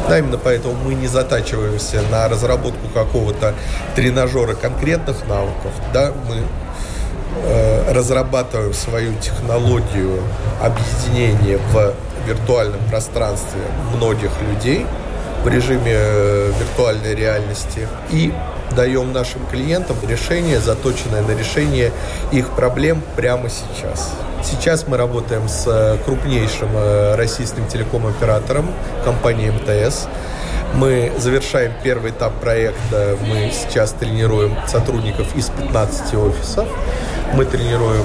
Да, 0.08 0.18
именно 0.18 0.38
поэтому 0.38 0.74
мы 0.74 0.94
не 0.94 1.06
затачиваемся 1.06 2.02
на 2.10 2.28
разработку 2.28 2.88
какого-то 2.92 3.54
тренажера 3.96 4.54
конкретных 4.54 5.26
навыков. 5.26 5.72
Да, 5.94 6.12
мы 6.28 6.42
э, 7.42 7.92
разрабатываем 7.92 8.74
свою 8.74 9.14
технологию 9.14 10.20
объединения 10.62 11.58
в 11.72 11.94
виртуальном 12.26 12.80
пространстве 12.90 13.60
многих 13.94 14.30
людей 14.42 14.86
в 15.44 15.48
режиме 15.48 15.92
э, 15.92 16.52
виртуальной 16.58 17.14
реальности 17.14 17.86
и 18.10 18.32
даем 18.74 19.12
нашим 19.12 19.44
клиентам 19.46 19.96
решение, 20.08 20.58
заточенное 20.58 21.22
на 21.22 21.32
решение 21.32 21.92
их 22.32 22.50
проблем 22.50 23.02
прямо 23.16 23.48
сейчас. 23.48 24.12
Сейчас 24.42 24.86
мы 24.86 24.96
работаем 24.96 25.48
с 25.48 25.64
э, 25.66 25.98
крупнейшим 26.04 26.68
э, 26.74 27.14
российским 27.14 27.66
телеком-оператором, 27.66 28.70
компанией 29.04 29.50
МТС. 29.50 30.06
Мы 30.76 31.12
завершаем 31.18 31.72
первый 31.84 32.10
этап 32.10 32.34
проекта. 32.40 33.16
Мы 33.28 33.52
сейчас 33.52 33.92
тренируем 33.92 34.56
сотрудников 34.66 35.34
из 35.36 35.48
15 35.50 36.14
офисов. 36.14 36.68
Мы 37.34 37.44
тренируем 37.44 38.04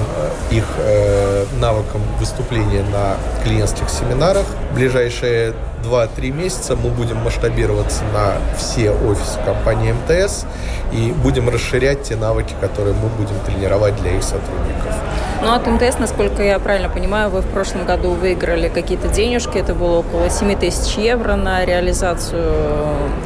э, 0.50 0.54
их 0.54 0.64
э, 0.78 1.46
навыкам 1.60 2.00
выступления 2.20 2.84
на 2.84 3.16
клиентских 3.42 3.88
семинарах. 3.90 4.46
В 4.70 4.74
ближайшие 4.74 5.54
2-3 5.84 6.30
месяца 6.30 6.76
мы 6.76 6.90
будем 6.90 7.18
масштабироваться 7.18 8.04
на 8.12 8.34
все 8.56 8.90
офисы 8.90 9.38
компании 9.44 9.92
МТС 9.92 10.44
и 10.92 11.12
будем 11.12 11.48
расширять 11.48 12.02
те 12.02 12.16
навыки, 12.16 12.54
которые 12.60 12.94
мы 12.94 13.08
будем 13.08 13.38
тренировать 13.46 13.96
для 13.96 14.16
их 14.16 14.22
сотрудников. 14.22 14.94
Ну, 15.42 15.54
от 15.54 15.66
МТС, 15.66 15.98
насколько 15.98 16.42
я 16.42 16.58
правильно 16.58 16.90
понимаю, 16.90 17.30
вы 17.30 17.40
в 17.40 17.46
прошлом 17.46 17.86
году 17.86 18.10
выиграли 18.10 18.68
какие-то 18.68 19.08
денежки. 19.08 19.56
Это 19.56 19.74
было 19.74 20.00
около 20.00 20.28
7 20.28 20.54
тысяч 20.58 20.96
евро 20.98 21.34
на 21.34 21.64
реализацию 21.64 22.52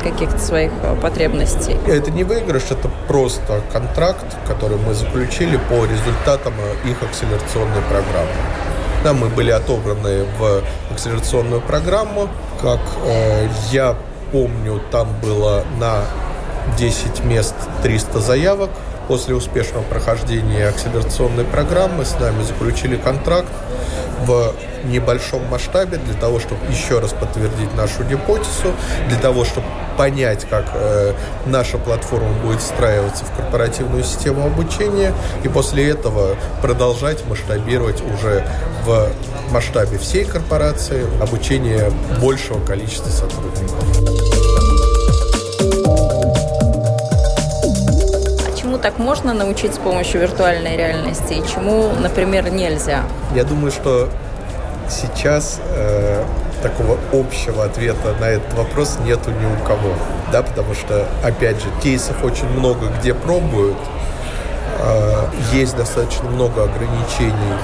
каких-то 0.01 0.39
своих 0.39 0.71
потребностей. 1.03 1.77
Это 1.89 2.13
не 2.13 2.23
выигрыш, 2.23 2.71
это 2.71 2.89
просто 3.09 3.63
контракт, 3.73 4.27
который 4.47 4.79
мы 4.79 4.95
заключили 4.95 5.57
по 5.69 5.85
результатам 5.85 6.55
их 6.85 7.03
акселерационной 7.03 7.83
программы. 7.89 8.31
Да, 9.05 9.13
мы 9.13 9.29
были 9.29 9.51
отобраны 9.51 10.25
в 10.39 10.63
акселерационную 10.91 11.61
программу. 11.61 12.31
Как 12.63 12.81
э, 13.05 13.49
я 13.71 13.99
помню, 14.33 14.81
там 14.91 15.09
было 15.21 15.63
на 15.79 16.05
10 16.79 17.23
мест 17.23 17.55
300 17.83 18.21
заявок. 18.21 18.71
После 19.07 19.35
успешного 19.35 19.83
прохождения 19.83 20.67
акселерационной 20.69 21.45
программы 21.45 22.07
с 22.07 22.19
нами 22.19 22.43
заключили 22.45 22.97
контракт 22.97 23.53
в 24.25 24.55
небольшом 24.85 25.45
масштабе 25.51 25.99
для 25.99 26.15
того, 26.15 26.41
чтобы 26.41 26.61
еще 26.71 26.99
раз 26.99 27.13
подтвердить 27.13 27.75
нашу 27.77 28.05
гипотезу, 28.05 28.73
для 29.09 29.19
того, 29.19 29.45
чтобы 29.45 29.67
понять, 29.97 30.47
как 30.49 30.65
э, 30.75 31.13
наша 31.47 31.79
платформа 31.79 32.33
будет 32.45 32.61
встраиваться 32.61 33.25
в 33.25 33.37
корпоративную 33.37 34.05
систему 34.05 34.47
обучения, 34.47 35.13
и 35.43 35.49
после 35.49 35.91
этого 35.91 36.37
продолжать 36.63 37.25
масштабировать 37.27 38.03
уже 38.03 38.47
в 38.85 39.09
масштабе 39.51 39.99
всей 39.99 40.25
корпорации 40.25 41.05
обучение 41.23 41.91
большего 42.21 42.65
количества 42.65 43.11
сотрудников. 43.11 43.85
так 48.85 48.99
можно 48.99 49.33
научить 49.33 49.73
с 49.73 49.79
помощью 49.79 50.21
виртуальной 50.21 50.77
реальности 50.77 51.33
и 51.33 51.49
чему, 51.49 51.89
например, 52.03 52.51
нельзя? 52.51 53.05
Я 53.35 53.45
думаю, 53.45 53.73
что 53.73 54.11
сейчас 54.91 55.59
э, 55.71 56.23
такого 56.64 56.97
общего 57.12 57.64
ответа 57.64 58.14
на 58.18 58.25
этот 58.25 58.54
вопрос 58.54 58.99
нету 59.04 59.30
ни 59.30 59.44
у 59.44 59.66
кого. 59.66 59.92
Да, 60.33 60.42
потому 60.42 60.73
что, 60.75 61.06
опять 61.23 61.56
же, 61.56 61.66
кейсов 61.83 62.25
очень 62.25 62.49
много, 62.49 62.87
где 62.99 63.12
пробуют, 63.12 63.76
э, 64.78 65.26
есть 65.52 65.76
достаточно 65.76 66.30
много 66.30 66.64
ограничений 66.64 67.54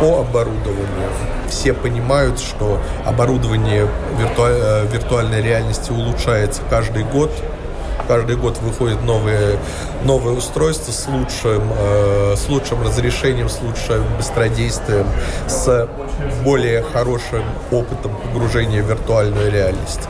по 0.00 0.20
оборудованию. 0.20 1.10
Все 1.48 1.72
понимают, 1.72 2.40
что 2.40 2.80
оборудование 3.06 3.86
виртуаль, 4.18 4.88
виртуальной 4.92 5.40
реальности 5.40 5.92
улучшается 5.92 6.62
каждый 6.68 7.04
год. 7.04 7.30
Каждый 8.06 8.36
год 8.36 8.58
выходят 8.58 9.02
новые, 9.02 9.58
новые 10.04 10.36
устройства 10.36 10.92
с 10.92 11.08
лучшим, 11.08 11.62
э, 11.78 12.34
с 12.36 12.48
лучшим 12.48 12.82
разрешением, 12.82 13.48
с 13.48 13.60
лучшим 13.62 14.04
быстродействием, 14.16 15.06
с 15.48 15.88
более 16.44 16.82
хорошим 16.82 17.44
опытом 17.70 18.12
погружения 18.16 18.82
в 18.82 18.86
виртуальную 18.88 19.50
реальность, 19.50 20.02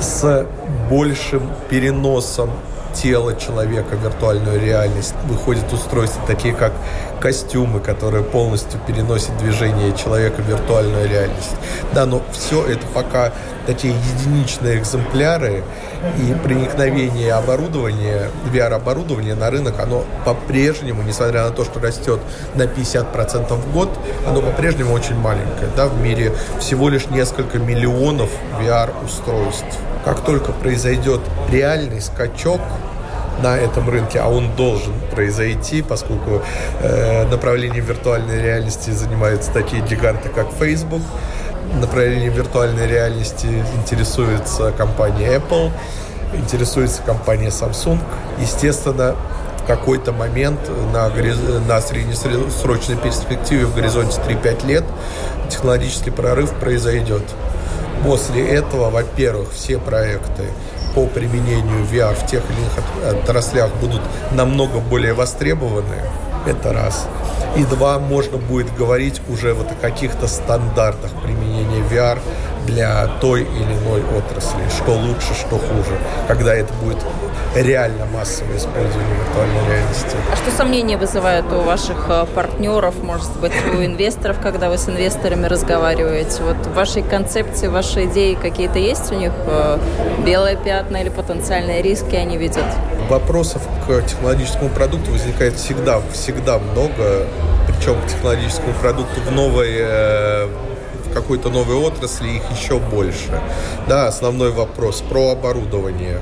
с 0.00 0.46
большим 0.88 1.50
переносом 1.68 2.50
тела 2.94 3.34
человека 3.34 3.96
в 3.96 4.02
виртуальную 4.02 4.60
реальность. 4.60 5.14
Выходят 5.24 5.70
устройства 5.72 6.22
такие, 6.26 6.54
как 6.54 6.72
костюмы, 7.20 7.80
которые 7.80 8.22
полностью 8.22 8.80
переносят 8.86 9.36
движение 9.38 9.96
человека 9.96 10.42
в 10.42 10.48
виртуальную 10.48 11.08
реальность. 11.08 11.56
Да, 11.92 12.06
но 12.06 12.22
все 12.32 12.64
это 12.64 12.86
пока 12.94 13.32
такие 13.66 13.94
единичные 13.94 14.78
экземпляры, 14.78 15.62
и 16.18 16.34
проникновение 16.34 17.32
оборудования, 17.32 18.30
VR-оборудования 18.52 19.34
на 19.34 19.50
рынок, 19.50 19.80
оно 19.80 20.04
по-прежнему, 20.24 21.02
несмотря 21.02 21.44
на 21.44 21.50
то, 21.50 21.64
что 21.64 21.80
растет 21.80 22.20
на 22.54 22.62
50% 22.62 23.54
в 23.54 23.72
год, 23.72 23.88
оно 24.26 24.42
по-прежнему 24.42 24.92
очень 24.92 25.16
маленькое. 25.16 25.70
Да, 25.76 25.86
в 25.86 26.00
мире 26.00 26.32
всего 26.60 26.88
лишь 26.88 27.06
несколько 27.06 27.58
миллионов 27.58 28.30
VR-устройств. 28.60 29.78
Как 30.04 30.20
только 30.20 30.52
произойдет 30.52 31.20
реальный 31.50 32.00
скачок 32.00 32.60
на 33.42 33.56
этом 33.56 33.88
рынке, 33.88 34.20
а 34.20 34.28
он 34.28 34.54
должен 34.56 34.92
произойти, 35.12 35.82
поскольку 35.82 36.42
э, 36.80 37.26
направлением 37.28 37.84
виртуальной 37.84 38.42
реальности 38.42 38.90
занимаются 38.90 39.52
такие 39.52 39.82
гиганты, 39.82 40.28
как 40.28 40.48
Facebook, 40.58 41.02
направлением 41.80 42.32
виртуальной 42.32 42.86
реальности 42.86 43.48
интересуется 43.76 44.72
компания 44.72 45.36
Apple, 45.36 45.70
интересуется 46.34 47.02
компания 47.02 47.48
Samsung. 47.48 47.98
Естественно, 48.38 49.16
в 49.64 49.66
какой-то 49.66 50.12
момент 50.12 50.60
на, 50.92 51.08
на 51.08 51.80
среднесрочной 51.80 52.96
перспективе 52.96 53.64
в 53.64 53.74
горизонте 53.74 54.20
3-5 54.20 54.66
лет 54.66 54.84
технологический 55.48 56.10
прорыв 56.10 56.52
произойдет. 56.52 57.22
После 58.04 58.46
этого, 58.46 58.90
во-первых, 58.90 59.52
все 59.52 59.78
проекты 59.78 60.44
по 60.94 61.06
применению 61.06 61.84
VR 61.84 62.14
в 62.14 62.26
тех 62.26 62.42
или 62.50 62.58
иных 62.58 63.22
отраслях 63.22 63.74
будут 63.80 64.00
намного 64.32 64.78
более 64.78 65.12
востребованы. 65.14 65.96
Это 66.46 66.72
раз. 66.72 67.08
И 67.56 67.64
два, 67.64 67.98
можно 67.98 68.36
будет 68.36 68.74
говорить 68.76 69.20
уже 69.28 69.54
вот 69.54 69.70
о 69.70 69.74
каких-то 69.74 70.26
стандартах 70.26 71.10
применения 71.22 71.82
VR 71.90 72.18
для 72.66 73.06
той 73.20 73.42
или 73.42 73.72
иной 73.82 74.02
отрасли, 74.16 74.62
что 74.76 74.92
лучше, 74.92 75.34
что 75.34 75.58
хуже, 75.58 75.98
когда 76.28 76.54
это 76.54 76.72
будет 76.74 76.98
реально 77.54 78.06
массовое 78.06 78.56
использование 78.56 79.16
виртуальной 79.16 79.68
реальности. 79.68 80.16
А 80.32 80.36
что 80.36 80.50
сомнения 80.50 80.96
вызывает 80.96 81.44
у 81.52 81.60
ваших 81.60 82.06
э, 82.08 82.26
партнеров, 82.34 82.94
может 83.02 83.38
быть, 83.40 83.52
у 83.72 83.84
инвесторов, 83.84 84.38
когда 84.42 84.70
вы 84.70 84.78
с 84.78 84.88
инвесторами 84.88 85.46
разговариваете? 85.46 86.42
Вот 86.42 86.56
в 86.66 86.74
вашей 86.74 87.02
концепции, 87.02 87.68
ваши 87.68 88.06
идеи 88.06 88.34
какие-то 88.34 88.78
есть 88.78 89.12
у 89.12 89.14
них? 89.14 89.32
Э, 89.46 89.78
белые 90.26 90.56
пятна 90.56 90.98
или 90.98 91.10
потенциальные 91.10 91.82
риски 91.82 92.16
они 92.16 92.36
видят? 92.36 92.64
Вопросов 93.08 93.62
к 93.86 94.02
технологическому 94.02 94.70
продукту 94.70 95.12
возникает 95.12 95.54
всегда, 95.54 96.00
всегда 96.12 96.58
много, 96.58 97.26
причем 97.66 98.00
к 98.00 98.06
технологическому 98.06 98.72
продукту 98.80 99.20
в 99.20 99.30
новой 99.30 99.74
э, 99.76 100.48
какой-то 101.14 101.48
новой 101.48 101.76
отрасли 101.76 102.28
их 102.28 102.42
еще 102.50 102.78
больше. 102.78 103.40
Да, 103.88 104.08
основной 104.08 104.50
вопрос 104.50 105.02
про 105.08 105.30
оборудование. 105.30 106.20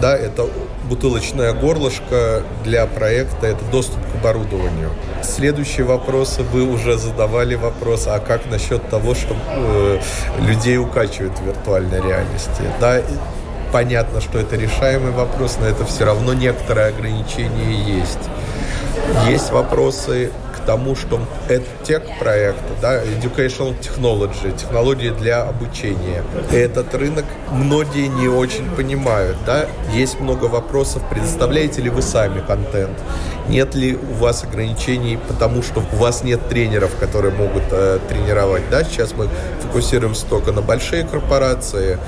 Да, 0.00 0.16
это 0.16 0.46
бутылочное 0.88 1.52
горлышко 1.52 2.42
для 2.64 2.86
проекта, 2.86 3.48
это 3.48 3.64
доступ 3.72 3.98
к 4.12 4.20
оборудованию. 4.20 4.90
Следующие 5.22 5.84
вопросы 5.84 6.42
вы 6.42 6.62
уже 6.62 6.96
задавали 6.96 7.56
вопрос, 7.56 8.06
а 8.06 8.20
как 8.20 8.46
насчет 8.46 8.88
того, 8.88 9.14
что 9.14 9.36
э, 9.48 10.00
людей 10.40 10.78
укачивают 10.78 11.36
в 11.38 11.44
виртуальной 11.44 12.00
реальности? 12.00 12.62
Да, 12.80 13.02
понятно, 13.72 14.20
что 14.20 14.38
это 14.38 14.56
решаемый 14.56 15.10
вопрос, 15.10 15.58
но 15.60 15.66
это 15.66 15.84
все 15.84 16.04
равно 16.04 16.32
некоторые 16.32 16.88
ограничения 16.88 17.98
есть. 17.98 18.18
Есть 19.28 19.50
вопросы 19.50 20.30
тому, 20.68 20.94
что 20.94 21.18
это 21.48 21.64
тех 21.82 22.02
проекты, 22.18 22.74
да, 22.82 23.02
educational 23.02 23.74
technology, 23.80 24.54
технологии 24.54 25.08
для 25.08 25.44
обучения. 25.44 26.22
Этот 26.52 26.94
рынок 26.94 27.24
многие 27.50 28.08
не 28.08 28.28
очень 28.28 28.68
понимают, 28.76 29.38
да. 29.46 29.64
Есть 29.94 30.20
много 30.20 30.44
вопросов, 30.44 31.02
предоставляете 31.08 31.80
ли 31.80 31.88
вы 31.88 32.02
сами 32.02 32.42
контент, 32.46 32.98
нет 33.48 33.74
ли 33.74 33.96
у 33.96 34.14
вас 34.16 34.44
ограничений, 34.44 35.18
потому 35.26 35.62
что 35.62 35.82
у 35.90 35.96
вас 35.96 36.22
нет 36.22 36.46
тренеров, 36.50 36.94
которые 37.00 37.34
могут 37.34 37.62
э, 37.70 37.98
тренировать, 38.06 38.68
да. 38.70 38.84
Сейчас 38.84 39.14
мы 39.16 39.30
фокусируемся 39.62 40.26
только 40.26 40.52
на 40.52 40.60
большие 40.60 41.04
корпорации, 41.04 41.98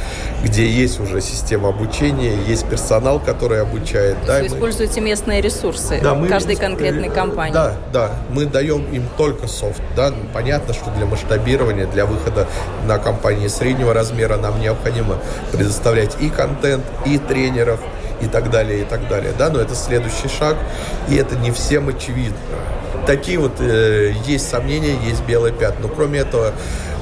где 0.44 0.68
есть 0.68 1.00
уже 1.00 1.22
система 1.22 1.70
обучения, 1.70 2.36
есть 2.46 2.66
персонал, 2.66 3.20
который 3.20 3.62
обучает. 3.62 4.18
Да, 4.26 4.34
вы 4.34 4.40
мы... 4.40 4.46
используете 4.48 5.00
местные 5.00 5.40
ресурсы 5.40 5.98
да, 6.02 6.14
мы... 6.14 6.28
каждой 6.28 6.56
конкретной 6.56 7.08
компании. 7.08 7.54
Да, 7.54 7.74
да. 7.90 8.10
Мы 8.28 8.49
даем 8.50 8.84
им 8.92 9.04
только 9.16 9.46
софт. 9.46 9.82
Да? 9.96 10.12
Понятно, 10.32 10.74
что 10.74 10.90
для 10.90 11.06
масштабирования, 11.06 11.86
для 11.86 12.06
выхода 12.06 12.46
на 12.86 12.98
компании 12.98 13.48
среднего 13.48 13.94
размера 13.94 14.36
нам 14.36 14.60
необходимо 14.60 15.16
предоставлять 15.52 16.16
и 16.20 16.28
контент, 16.28 16.84
и 17.06 17.18
тренеров, 17.18 17.80
и 18.20 18.26
так 18.26 18.50
далее, 18.50 18.82
и 18.82 18.84
так 18.84 19.08
далее. 19.08 19.32
Да? 19.38 19.50
Но 19.50 19.60
это 19.60 19.74
следующий 19.74 20.28
шаг, 20.28 20.56
и 21.08 21.16
это 21.16 21.36
не 21.36 21.50
всем 21.50 21.88
очевидно. 21.88 22.36
Такие 23.06 23.38
вот 23.38 23.60
э, 23.60 24.12
есть 24.26 24.48
сомнения, 24.48 24.94
есть 25.04 25.24
белые 25.24 25.54
пятна. 25.54 25.88
Но 25.88 25.88
кроме 25.88 26.20
этого, 26.20 26.52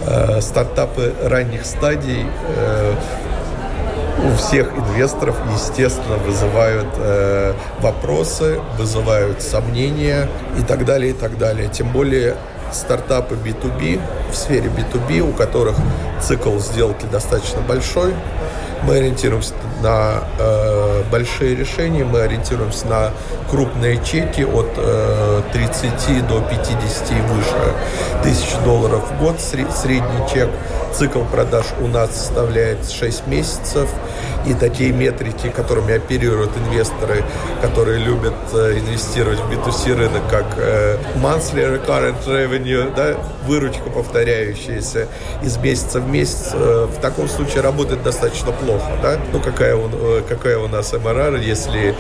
э, 0.06 0.40
стартапы 0.40 1.12
ранних 1.22 1.66
стадий 1.66 2.24
э, 2.56 2.94
у 4.24 4.36
всех 4.36 4.72
инвесторов, 4.76 5.36
естественно, 5.52 6.16
вызывают 6.16 6.88
э, 6.96 7.54
вопросы, 7.80 8.60
вызывают 8.76 9.42
сомнения 9.42 10.28
и 10.58 10.62
так 10.62 10.84
далее, 10.84 11.10
и 11.10 11.14
так 11.14 11.38
далее. 11.38 11.68
Тем 11.72 11.92
более 11.92 12.36
стартапы 12.72 13.34
B2B, 13.34 14.00
в 14.30 14.34
сфере 14.34 14.70
B2B, 14.70 15.20
у 15.20 15.32
которых 15.32 15.76
цикл 16.20 16.58
сделки 16.58 17.06
достаточно 17.10 17.60
большой, 17.60 18.14
мы 18.82 18.96
ориентируемся 18.96 19.54
на 19.82 20.24
э, 20.38 21.02
большие 21.10 21.54
решения, 21.54 22.04
мы 22.04 22.20
ориентируемся 22.20 22.86
на 22.86 23.10
крупные 23.50 24.02
чеки 24.04 24.42
от 24.42 24.68
э, 24.76 25.42
30 25.52 26.26
до 26.26 26.40
50 26.40 27.10
и 27.10 27.20
выше 27.22 27.74
тысяч 28.22 28.54
долларов 28.64 29.10
в 29.10 29.22
год. 29.22 29.40
Средний 29.40 30.28
чек, 30.32 30.50
цикл 30.92 31.20
продаж 31.24 31.66
у 31.80 31.86
нас 31.86 32.14
составляет 32.14 32.90
6 32.90 33.26
месяцев. 33.26 33.88
И 34.48 34.54
такие 34.54 34.92
метрики, 34.92 35.50
которыми 35.50 35.94
оперируют 35.94 36.56
инвесторы, 36.56 37.22
которые 37.60 37.98
любят 37.98 38.32
э, 38.54 38.78
инвестировать 38.78 39.38
в 39.40 39.50
B2C 39.50 39.94
рынок, 39.94 40.22
как 40.30 40.46
э, 40.56 40.96
monthly 41.16 41.76
recurrent 41.76 42.26
revenue, 42.26 42.90
да, 42.96 43.18
выручка 43.46 43.90
повторяющаяся 43.90 45.08
из 45.42 45.58
месяца 45.58 46.00
в 46.00 46.08
месяц, 46.08 46.52
э, 46.54 46.86
в 46.86 46.98
таком 47.02 47.28
случае 47.28 47.60
работает 47.60 48.02
достаточно 48.02 48.52
плохо. 48.52 48.90
Да? 49.02 49.18
Ну, 49.34 49.40
какая, 49.40 49.76
он, 49.76 49.92
какая 50.26 50.56
у 50.56 50.66
нас 50.66 50.94
MRR, 50.94 51.44
если 51.44 51.94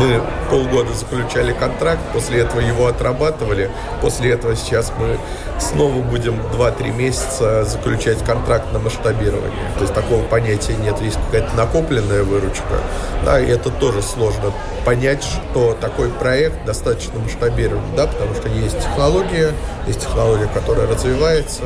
мы 0.00 0.20
полгода 0.50 0.92
заключали 0.94 1.52
контракт, 1.52 2.00
после 2.12 2.40
этого 2.40 2.60
его 2.60 2.88
отрабатывали, 2.88 3.70
после 4.00 4.32
этого 4.32 4.56
сейчас 4.56 4.92
мы 4.98 5.16
снова 5.60 6.02
будем 6.02 6.40
2-3 6.40 6.92
месяца 6.92 7.64
заключать 7.64 8.18
контракт 8.24 8.72
на 8.72 8.78
масштабирование. 8.78 9.70
То 9.76 9.82
есть 9.82 9.94
такого 9.94 10.22
понятия 10.24 10.74
нет. 10.74 11.00
Есть 11.00 11.18
какая-то 11.26 11.51
накопленная 11.56 12.22
выручка. 12.22 12.80
Да, 13.24 13.40
и 13.40 13.46
это 13.46 13.70
тоже 13.70 14.02
сложно 14.02 14.52
понять, 14.84 15.22
что 15.22 15.76
такой 15.80 16.08
проект 16.08 16.64
достаточно 16.64 17.18
масштабирован, 17.20 17.82
да, 17.96 18.06
потому 18.06 18.34
что 18.34 18.48
есть 18.48 18.78
технология, 18.78 19.52
есть 19.86 20.00
технология, 20.00 20.48
которая 20.52 20.86
развивается, 20.88 21.62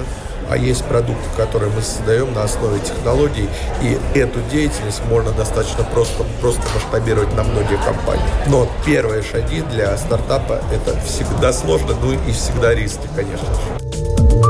а 0.49 0.57
есть 0.57 0.85
продукты, 0.85 1.29
которые 1.37 1.73
мы 1.73 1.83
создаем 1.83 2.33
на 2.33 2.45
основе 2.45 2.79
технологий, 2.81 3.49
и 3.83 3.99
эту 4.19 4.41
деятельность 4.51 5.03
можно 5.09 5.33
достаточно 5.33 5.85
просто, 5.85 6.25
просто 6.41 6.63
масштабировать 6.75 7.35
на 7.35 7.43
многие 7.43 7.79
компании. 7.79 8.25
Но 8.47 8.69
первые 8.85 9.23
шаги 9.23 9.63
для 9.63 9.97
стартапа 9.97 10.61
это 10.73 10.99
всегда 11.01 11.53
сложно, 11.53 11.95
ну 12.01 12.13
и 12.13 12.33
всегда 12.33 12.75
риски, 12.75 13.09
конечно 13.17 13.47
же. 13.47 14.46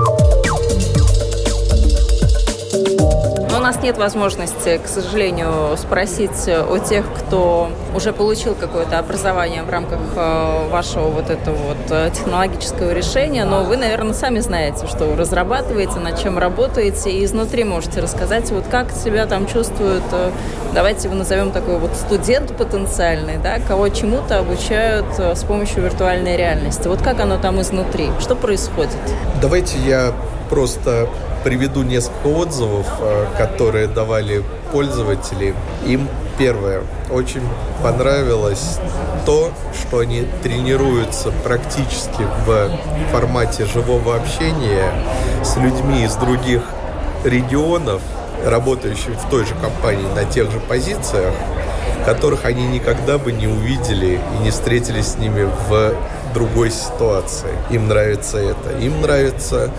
Нас 3.67 3.83
нет 3.83 3.99
возможности, 3.99 4.79
к 4.79 4.87
сожалению, 4.87 5.77
спросить 5.77 6.49
о 6.49 6.79
тех, 6.79 7.05
кто 7.13 7.69
уже 7.97 8.13
получил 8.13 8.55
какое-то 8.55 8.97
образование 8.97 9.65
в 9.65 9.71
рамках 9.71 9.99
э, 10.15 10.69
вашего 10.71 11.09
вот 11.09 11.31
этого 11.31 11.57
вот 11.57 11.91
э, 11.91 12.11
технологического 12.15 12.93
решения, 12.93 13.45
но 13.45 13.65
вы, 13.65 13.77
наверное, 13.77 14.15
сами 14.15 14.39
знаете, 14.39 14.87
что 14.87 15.17
разрабатываете, 15.17 15.99
над 15.99 16.23
чем 16.23 16.39
работаете, 16.39 17.11
и 17.11 17.25
изнутри 17.25 17.65
можете 17.65 18.01
рассказать, 18.01 18.53
вот 18.53 18.67
как 18.71 18.93
себя 18.93 19.27
там 19.27 19.49
чувствуют, 19.49 20.05
э, 20.13 20.31
давайте 20.73 21.09
его 21.09 21.17
назовем 21.17 21.51
такой 21.51 21.81
вот 21.81 21.91
студент 21.97 22.57
потенциальный, 22.57 23.39
да, 23.39 23.59
кого 23.59 23.89
чему-то 23.89 24.39
обучают 24.39 25.07
с 25.19 25.43
помощью 25.43 25.83
виртуальной 25.83 26.37
реальности. 26.37 26.87
Вот 26.87 27.03
как 27.03 27.19
оно 27.19 27.37
там 27.37 27.61
изнутри? 27.61 28.11
Что 28.21 28.37
происходит? 28.37 28.95
Давайте 29.43 29.77
я 29.79 30.13
просто 30.51 31.09
приведу 31.47 31.85
несколько 31.85 32.27
отзывов, 32.27 32.89
э, 32.99 33.27
которые 33.39 33.87
давали 33.87 34.43
пользователи. 34.73 35.55
Им 35.87 36.09
первое, 36.39 36.83
очень 37.09 37.43
понравилось 37.85 38.81
то, 39.25 39.53
что 39.73 40.01
они 40.01 40.27
тренируются 40.43 41.31
практически 41.45 42.27
в 42.45 42.71
формате 43.13 43.65
живого 43.65 44.17
общения 44.17 44.91
с 45.45 45.57
людьми 45.57 46.05
из 46.05 46.17
других 46.17 46.63
регионов, 47.23 48.03
работающих 48.45 49.15
в 49.15 49.31
той 49.31 49.47
же 49.47 49.55
компании 49.55 50.09
на 50.17 50.25
тех 50.25 50.51
же 50.51 50.59
позициях, 50.59 51.33
которых 52.05 52.45
они 52.45 52.67
никогда 52.67 53.19
бы 53.19 53.31
не 53.31 53.47
увидели 53.47 54.19
и 54.35 54.43
не 54.43 54.51
встретились 54.51 55.13
с 55.13 55.17
ними 55.17 55.49
в 55.69 55.95
другой 56.37 56.71
ситуации. 56.71 57.49
Им 57.71 57.89
нравится 57.89 58.37
это. 58.37 58.79
Им 58.79 59.01
нравится 59.01 59.71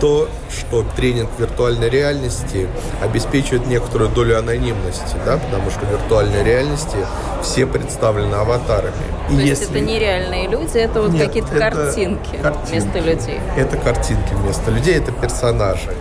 то, 0.00 0.28
что 0.48 0.84
тренинг 0.94 1.28
виртуальной 1.38 1.88
реальности 1.90 2.68
обеспечивает 3.02 3.66
некоторую 3.66 4.10
долю 4.10 4.38
анонимности, 4.38 5.16
да, 5.26 5.38
потому 5.38 5.70
что 5.70 5.80
в 5.80 5.90
виртуальной 5.90 6.44
реальности 6.44 6.98
все 7.42 7.66
представлены 7.66 8.36
аватарами. 8.36 8.92
То 9.28 9.34
И 9.34 9.38
есть 9.38 9.62
если... 9.62 9.76
это 9.76 9.84
нереальные 9.84 10.46
люди, 10.46 10.78
это 10.78 11.02
вот 11.02 11.18
какие-то 11.18 11.48
картинки, 11.48 12.36
картинки 12.40 12.70
вместо 12.70 12.98
людей? 13.00 13.40
Это 13.56 13.76
картинки 13.76 14.34
вместо 14.34 14.70
людей, 14.70 14.94
это 14.94 15.10
персонажи. 15.10 15.92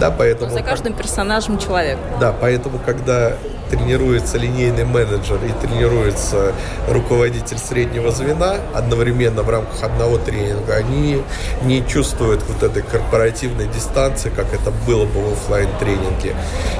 Да, 0.00 0.10
поэтому... 0.10 0.50
За 0.50 0.62
каждым 0.62 0.94
персонажем 0.94 1.58
человек. 1.58 1.98
Да, 2.18 2.32
поэтому, 2.32 2.78
когда 2.78 3.34
тренируется 3.70 4.38
линейный 4.38 4.84
менеджер 4.84 5.38
и 5.44 5.66
тренируется 5.66 6.54
руководитель 6.88 7.58
среднего 7.58 8.10
звена 8.10 8.56
одновременно 8.74 9.42
в 9.42 9.50
рамках 9.50 9.82
одного 9.82 10.18
тренинга, 10.18 10.76
они 10.76 11.22
не 11.62 11.86
чувствуют 11.86 12.42
вот 12.48 12.62
этой 12.62 12.82
корпоративной 12.82 13.66
дистанции, 13.68 14.30
как 14.30 14.52
это 14.52 14.70
было 14.86 15.04
бы 15.04 15.20
в 15.20 15.32
офлайн 15.32 15.68
тренинге 15.78 16.34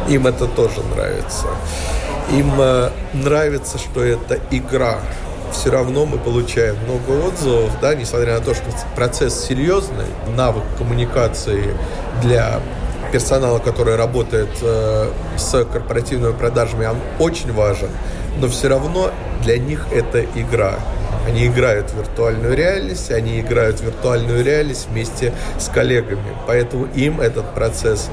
Им 0.09 0.27
это 0.27 0.46
тоже 0.46 0.83
нравится. 0.94 1.46
Им 2.31 2.53
э, 2.59 2.90
нравится, 3.14 3.79
что 3.79 4.05
это 4.05 4.38
игра, 4.51 4.98
все 5.53 5.70
равно 5.70 6.07
мы 6.07 6.18
получаем 6.18 6.77
много 6.85 7.27
отзывов, 7.27 7.70
да, 7.81 7.94
несмотря 7.94 8.38
на 8.38 8.44
то, 8.44 8.55
что 8.55 8.64
процесс 8.94 9.46
серьезный, 9.46 10.07
навык 10.37 10.62
коммуникации 10.77 11.74
для 12.22 12.61
персонала, 13.12 13.59
который 13.59 13.97
работает 13.97 14.49
э, 14.62 15.11
с 15.37 15.64
корпоративными 15.64 16.33
продажами, 16.33 16.87
он 16.87 16.99
очень 17.18 17.53
важен, 17.53 17.88
но 18.40 18.49
все 18.49 18.68
равно 18.68 19.11
для 19.42 19.59
них 19.59 19.87
это 19.92 20.25
игра. 20.25 20.79
Они 21.26 21.46
играют 21.46 21.90
в 21.90 21.98
виртуальную 21.98 22.57
реальность, 22.57 23.11
они 23.11 23.40
играют 23.40 23.81
в 23.81 23.85
виртуальную 23.85 24.44
реальность 24.44 24.88
вместе 24.90 25.33
с 25.59 25.68
коллегами. 25.68 26.37
Поэтому 26.46 26.87
им 26.94 27.20
этот 27.20 27.54
процесс 27.54 28.09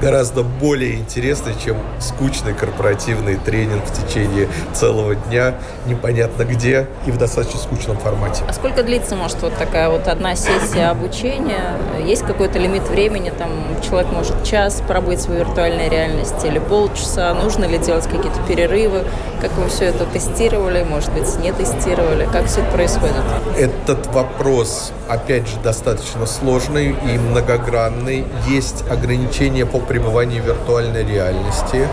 гораздо 0.00 0.42
более 0.42 0.94
интересный, 0.94 1.54
чем 1.64 1.76
скучный 2.00 2.54
корпоративный 2.54 3.36
тренинг 3.36 3.84
в 3.84 4.06
течение 4.06 4.48
целого 4.72 5.14
дня, 5.14 5.54
непонятно 5.86 6.44
где 6.44 6.86
и 7.06 7.10
в 7.10 7.18
достаточно 7.18 7.58
скучном 7.58 7.96
формате. 7.98 8.44
А 8.48 8.52
сколько 8.52 8.82
длится, 8.82 9.16
может, 9.16 9.40
вот 9.42 9.56
такая 9.56 9.88
вот 9.88 10.06
одна 10.06 10.36
сессия 10.36 10.90
обучения? 10.90 11.76
Есть 12.04 12.22
какой-то 12.22 12.58
лимит 12.58 12.88
времени? 12.88 13.32
Там 13.36 13.50
человек 13.88 14.12
может 14.12 14.44
час 14.44 14.82
пробыть 14.86 15.26
в 15.26 15.32
виртуальной 15.32 15.88
реальности 15.88 16.46
или 16.46 16.58
полчаса? 16.58 17.34
Нужно 17.34 17.64
ли 17.64 17.78
делать 17.78 18.04
какие-то 18.04 18.40
перерывы? 18.46 19.04
Как 19.40 19.52
вы 19.52 19.68
все 19.68 19.86
это 19.86 20.04
тестировали? 20.06 20.84
Может 20.84 21.12
быть, 21.12 21.38
не 21.38 21.52
тестировали? 21.52 22.28
Как 22.32 22.47
все 22.48 22.60
это? 22.60 23.58
Этот 23.58 24.06
вопрос, 24.06 24.92
опять 25.08 25.46
же, 25.46 25.56
достаточно 25.62 26.26
сложный 26.26 26.90
и 26.90 27.18
многогранный. 27.18 28.24
Есть 28.46 28.84
ограничения 28.90 29.66
по 29.66 29.78
пребыванию 29.78 30.42
в 30.42 30.46
виртуальной 30.46 31.04
реальности. 31.04 31.86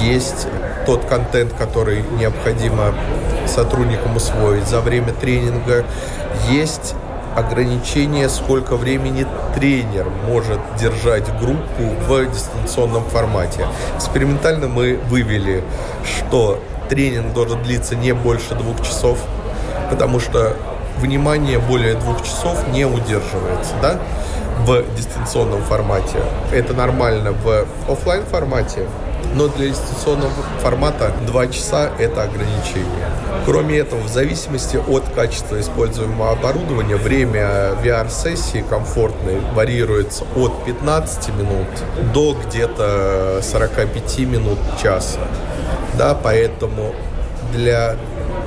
Есть 0.00 0.46
тот 0.86 1.04
контент, 1.04 1.52
который 1.52 2.02
необходимо 2.18 2.94
сотрудникам 3.46 4.16
усвоить 4.16 4.66
за 4.66 4.80
время 4.80 5.12
тренинга. 5.12 5.84
Есть 6.48 6.94
ограничение, 7.36 8.28
сколько 8.28 8.76
времени 8.76 9.26
тренер 9.54 10.08
может 10.26 10.58
держать 10.80 11.26
группу 11.38 11.82
в 12.08 12.26
дистанционном 12.26 13.04
формате. 13.04 13.66
Экспериментально 13.96 14.66
мы 14.66 14.98
вывели, 15.08 15.62
что 16.04 16.58
тренинг 16.88 17.32
должен 17.34 17.62
длиться 17.62 17.94
не 17.94 18.12
больше 18.12 18.54
двух 18.54 18.82
часов, 18.82 19.18
потому 19.90 20.20
что 20.20 20.56
внимание 20.98 21.58
более 21.58 21.94
двух 21.94 22.22
часов 22.22 22.68
не 22.68 22.84
удерживается, 22.84 23.74
да, 23.82 23.98
в 24.66 24.84
дистанционном 24.96 25.62
формате. 25.62 26.18
Это 26.52 26.74
нормально 26.74 27.32
в 27.32 27.66
офлайн 27.90 28.24
формате, 28.24 28.86
но 29.34 29.48
для 29.48 29.68
дистанционного 29.68 30.30
формата 30.62 31.12
2 31.26 31.46
часа– 31.48 31.90
это 31.98 32.22
ограничение. 32.24 33.06
Кроме 33.46 33.78
этого, 33.78 34.00
в 34.00 34.08
зависимости 34.08 34.76
от 34.76 35.04
качества 35.14 35.58
используемого 35.60 36.32
оборудования, 36.32 36.96
время 36.96 37.72
VR-сессии 37.82 38.64
комфортной 38.68 39.40
варьируется 39.54 40.24
от 40.36 40.64
15 40.64 41.28
минут 41.36 41.68
до 42.12 42.36
где-то 42.46 43.40
45 43.42 44.18
минут 44.20 44.58
часа. 44.82 45.20
Да, 45.96 46.14
поэтому 46.14 46.92
для 47.52 47.96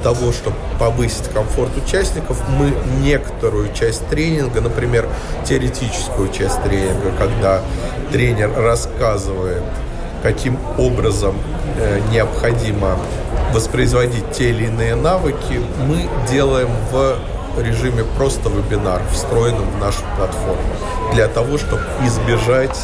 того, 0.04 0.32
чтобы 0.32 0.58
повысить 0.80 1.30
комфорт 1.30 1.72
участников, 1.78 2.42
мы 2.60 2.74
некоторую 3.02 3.74
часть 3.74 4.06
тренинга, 4.08 4.62
например, 4.62 5.08
теоретическую 5.46 6.32
часть 6.32 6.62
тренинга, 6.64 7.12
когда 7.18 7.62
тренер 8.12 8.54
рассказывает, 8.56 9.64
каким 10.22 10.60
образом 10.78 11.36
э, 11.78 12.00
необходимо 12.12 13.00
воспроизводить 13.54 14.32
те 14.32 14.50
или 14.50 14.66
иные 14.66 14.96
навыки, 14.96 15.62
мы 15.88 16.08
делаем 16.30 16.70
в 16.92 17.18
режиме 17.62 18.04
просто 18.18 18.50
вебинар, 18.50 19.02
встроенном 19.12 19.70
в 19.72 19.80
нашу 19.80 20.02
платформу, 20.18 20.62
для 21.14 21.28
того, 21.28 21.58
чтобы 21.58 21.84
избежать 22.06 22.78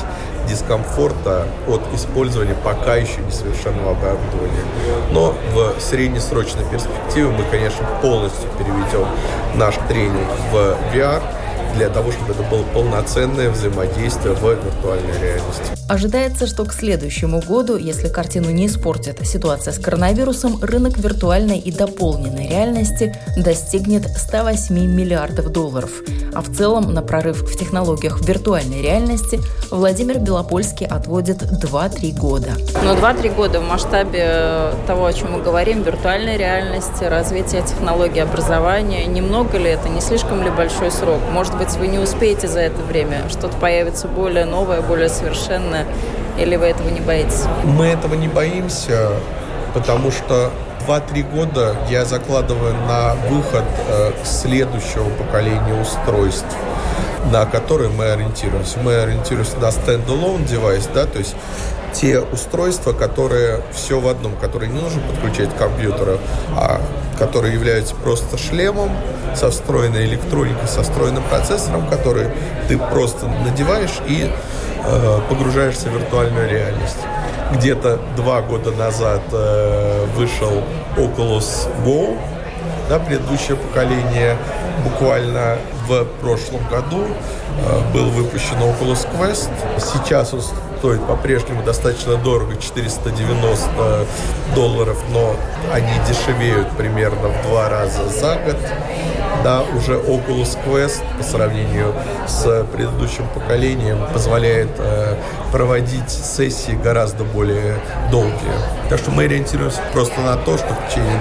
дискомфорта 0.49 1.47
от 1.67 1.81
использования 1.93 2.55
пока 2.63 2.95
еще 2.95 3.21
несовершенного 3.21 3.91
оборудования. 3.91 4.63
Но 5.11 5.35
в 5.53 5.79
среднесрочной 5.79 6.63
перспективе 6.65 7.27
мы, 7.29 7.43
конечно, 7.51 7.85
полностью 8.01 8.49
переведем 8.57 9.07
наш 9.55 9.75
тренинг 9.87 10.27
в 10.51 10.75
VR– 10.93 11.21
для 11.75 11.89
того, 11.89 12.11
чтобы 12.11 12.33
это 12.33 12.43
было 12.43 12.63
полноценное 12.73 13.49
взаимодействие 13.49 14.33
в 14.33 14.43
виртуальной 14.43 15.19
реальности. 15.21 15.63
Ожидается, 15.89 16.45
что 16.45 16.65
к 16.65 16.73
следующему 16.73 17.41
году, 17.41 17.75
если 17.75 18.09
картину 18.09 18.51
не 18.51 18.67
испортит 18.67 19.25
ситуация 19.25 19.73
с 19.73 19.79
коронавирусом, 19.79 20.59
рынок 20.61 20.97
виртуальной 20.97 21.57
и 21.57 21.71
дополненной 21.71 22.47
реальности 22.47 23.15
достигнет 23.35 24.07
108 24.07 24.75
миллиардов 24.75 25.51
долларов. 25.51 25.89
А 26.33 26.41
в 26.41 26.55
целом 26.55 26.93
на 26.93 27.01
прорыв 27.01 27.41
в 27.41 27.57
технологиях 27.57 28.21
виртуальной 28.21 28.81
реальности 28.81 29.39
Владимир 29.71 30.19
Белопольский 30.19 30.85
отводит 30.85 31.41
2-3 31.41 32.19
года. 32.19 32.51
Но 32.83 32.93
2-3 32.93 33.35
года 33.35 33.59
в 33.59 33.67
масштабе 33.67 34.73
того, 34.85 35.05
о 35.05 35.13
чем 35.13 35.31
мы 35.31 35.41
говорим, 35.41 35.81
виртуальной 35.81 36.37
реальности, 36.37 37.03
развития 37.03 37.61
технологий 37.61 38.19
образования, 38.19 39.05
немного 39.05 39.57
ли 39.57 39.71
это, 39.71 39.89
не 39.89 40.01
слишком 40.01 40.43
ли 40.43 40.49
большой 40.49 40.91
срок? 40.91 41.19
Может 41.31 41.57
быть, 41.57 41.68
вы 41.77 41.87
не 41.87 41.99
успеете 41.99 42.47
за 42.47 42.61
это 42.61 42.81
время, 42.81 43.29
что-то 43.29 43.57
появится 43.57 44.07
более 44.07 44.45
новое, 44.45 44.81
более 44.81 45.09
совершенное, 45.09 45.85
или 46.37 46.55
вы 46.55 46.65
этого 46.65 46.89
не 46.89 47.01
боитесь? 47.01 47.43
Мы 47.63 47.87
этого 47.87 48.15
не 48.15 48.27
боимся, 48.27 49.09
потому 49.73 50.11
что 50.11 50.51
2-3 50.87 51.31
года 51.31 51.75
я 51.89 52.05
закладываю 52.05 52.73
на 52.87 53.13
выход 53.29 53.65
э, 53.87 54.11
следующего 54.23 55.09
поколения 55.09 55.79
устройств, 55.79 56.55
на 57.31 57.45
которые 57.45 57.89
мы 57.89 58.05
ориентируемся. 58.05 58.79
Мы 58.79 58.95
ориентируемся 58.95 59.57
на 59.57 59.67
standalone 59.67 60.47
девайс, 60.47 60.87
да, 60.93 61.05
то 61.05 61.19
есть 61.19 61.35
те 61.93 62.19
устройства, 62.19 62.93
которые 62.93 63.61
все 63.73 63.99
в 63.99 64.07
одном, 64.07 64.35
которые 64.35 64.71
не 64.71 64.79
нужно 64.79 65.01
подключать 65.01 65.53
к 65.53 65.57
компьютеру, 65.57 66.19
а 66.55 66.81
которые 67.19 67.53
являются 67.53 67.93
просто 67.95 68.37
шлемом 68.37 68.89
со 69.35 69.51
встроенной 69.51 70.05
электроникой, 70.05 70.67
со 70.67 70.81
встроенным 70.81 71.23
процессором, 71.23 71.87
который 71.87 72.27
ты 72.67 72.77
просто 72.77 73.27
надеваешь 73.27 73.99
и 74.07 74.31
э, 74.85 75.19
погружаешься 75.29 75.89
в 75.89 75.93
виртуальную 75.93 76.49
реальность. 76.49 76.97
Где-то 77.53 77.99
два 78.15 78.41
года 78.41 78.71
назад 78.71 79.21
э, 79.31 80.05
вышел 80.15 80.63
Oculus 80.97 81.67
Go, 81.85 82.17
да, 82.87 82.99
предыдущее 82.99 83.57
поколение. 83.57 84.37
Буквально 84.83 85.57
в 85.87 86.05
прошлом 86.21 86.65
году 86.69 87.05
э, 87.05 87.93
был 87.93 88.05
выпущен 88.11 88.55
Oculus 88.57 89.05
Quest. 89.17 89.49
Сейчас 89.77 90.33
он 90.33 90.41
стоит 90.79 91.05
по-прежнему 91.05 91.61
достаточно 91.61 92.15
дорого, 92.15 92.55
490 92.55 94.05
долларов, 94.55 94.97
но 95.11 95.35
они 95.73 95.91
дешевеют 96.07 96.69
примерно 96.71 97.27
в 97.27 97.47
два 97.47 97.69
раза 97.69 98.07
за 98.07 98.35
год. 98.35 98.55
Да, 99.43 99.63
уже 99.75 99.93
Oculus 99.93 100.57
Quest 100.65 101.01
по 101.17 101.23
сравнению 101.23 101.93
с 102.27 102.65
предыдущим 102.73 103.27
поколением 103.33 103.99
позволяет 104.11 104.69
э, 104.77 105.15
проводить 105.51 106.09
сессии 106.09 106.71
гораздо 106.81 107.23
более 107.23 107.75
долгие. 108.11 108.33
Так 108.89 108.99
что 108.99 109.11
мы 109.11 109.23
ориентируемся 109.23 109.81
просто 109.93 110.19
на 110.21 110.35
то, 110.35 110.57
что 110.57 110.73
в 110.73 110.89
течение 110.89 111.19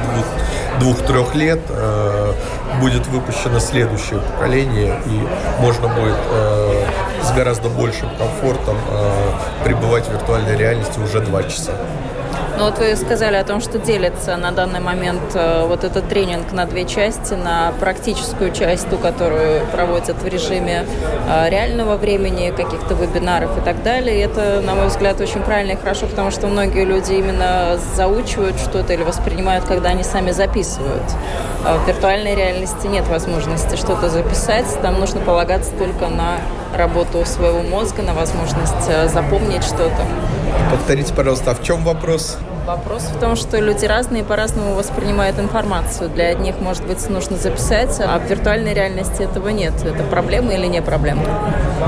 двух-трех 0.80 1.34
лет 1.34 1.60
э, 1.68 2.32
будет 2.80 3.06
выпущено 3.08 3.60
следующее 3.60 4.20
поколение, 4.20 5.00
и 5.06 5.62
можно 5.62 5.88
будет 5.88 6.16
э, 6.30 6.84
с 7.28 7.32
гораздо 7.32 7.68
большим 7.68 8.08
комфортом 8.16 8.76
э, 8.90 9.64
пребывать 9.64 10.06
в 10.06 10.12
виртуальной 10.12 10.56
реальности 10.56 10.98
уже 10.98 11.20
два 11.20 11.42
часа. 11.42 11.72
Ну 12.56 12.64
вот 12.64 12.78
вы 12.78 12.96
сказали 12.96 13.36
о 13.36 13.44
том, 13.44 13.60
что 13.60 13.78
делится 13.78 14.36
на 14.36 14.50
данный 14.50 14.80
момент 14.80 15.20
э, 15.34 15.66
вот 15.66 15.84
этот 15.84 16.08
тренинг 16.08 16.52
на 16.52 16.64
две 16.64 16.86
части, 16.86 17.34
на 17.34 17.72
практическую 17.78 18.50
часть, 18.50 18.88
ту, 18.88 18.96
которую 18.96 19.64
проводят 19.66 20.20
в 20.22 20.26
режиме 20.26 20.86
э, 21.28 21.50
реального 21.50 21.96
времени, 21.96 22.50
каких-то 22.50 22.94
вебинаров 22.94 23.56
и 23.58 23.60
так 23.60 23.82
далее. 23.82 24.16
И 24.16 24.20
это, 24.20 24.60
на 24.62 24.74
мой 24.74 24.88
взгляд, 24.88 25.20
очень 25.20 25.42
правильно 25.42 25.72
и 25.72 25.76
хорошо, 25.76 26.06
потому 26.06 26.30
что 26.30 26.46
многие 26.46 26.84
люди 26.84 27.12
именно 27.12 27.78
заучивают 27.94 28.58
что-то 28.58 28.94
или 28.94 29.02
воспринимают, 29.02 29.64
когда 29.66 29.90
они 29.90 30.02
сами 30.02 30.30
записывают. 30.30 31.04
А 31.64 31.76
в 31.76 31.86
виртуальной 31.86 32.34
реальности 32.34 32.86
нет 32.86 33.06
возможности 33.06 33.76
что-то 33.76 34.08
записать, 34.08 34.66
там 34.80 34.98
нужно 34.98 35.20
полагаться 35.20 35.70
только 35.78 36.08
на 36.08 36.38
работу 36.74 37.24
своего 37.24 37.62
мозга, 37.62 38.02
на 38.02 38.14
возможность 38.14 38.88
э, 38.88 39.08
запомнить 39.08 39.64
что-то. 39.64 40.04
Повторите, 40.70 41.14
пожалуйста, 41.14 41.52
а 41.52 41.54
в 41.54 41.62
чем 41.62 41.84
вопрос? 41.84 42.38
Вопрос 42.66 43.04
в 43.04 43.18
том, 43.18 43.34
что 43.34 43.58
люди 43.58 43.86
разные 43.86 44.22
по-разному 44.22 44.74
воспринимают 44.74 45.38
информацию. 45.38 46.10
Для 46.10 46.28
одних, 46.28 46.60
может 46.60 46.84
быть, 46.86 47.08
нужно 47.08 47.38
записать, 47.38 47.98
а 48.00 48.18
в 48.18 48.28
виртуальной 48.28 48.74
реальности 48.74 49.22
этого 49.22 49.48
нет. 49.48 49.72
Это 49.84 50.02
проблема 50.04 50.52
или 50.52 50.66
не 50.66 50.82
проблема? 50.82 51.22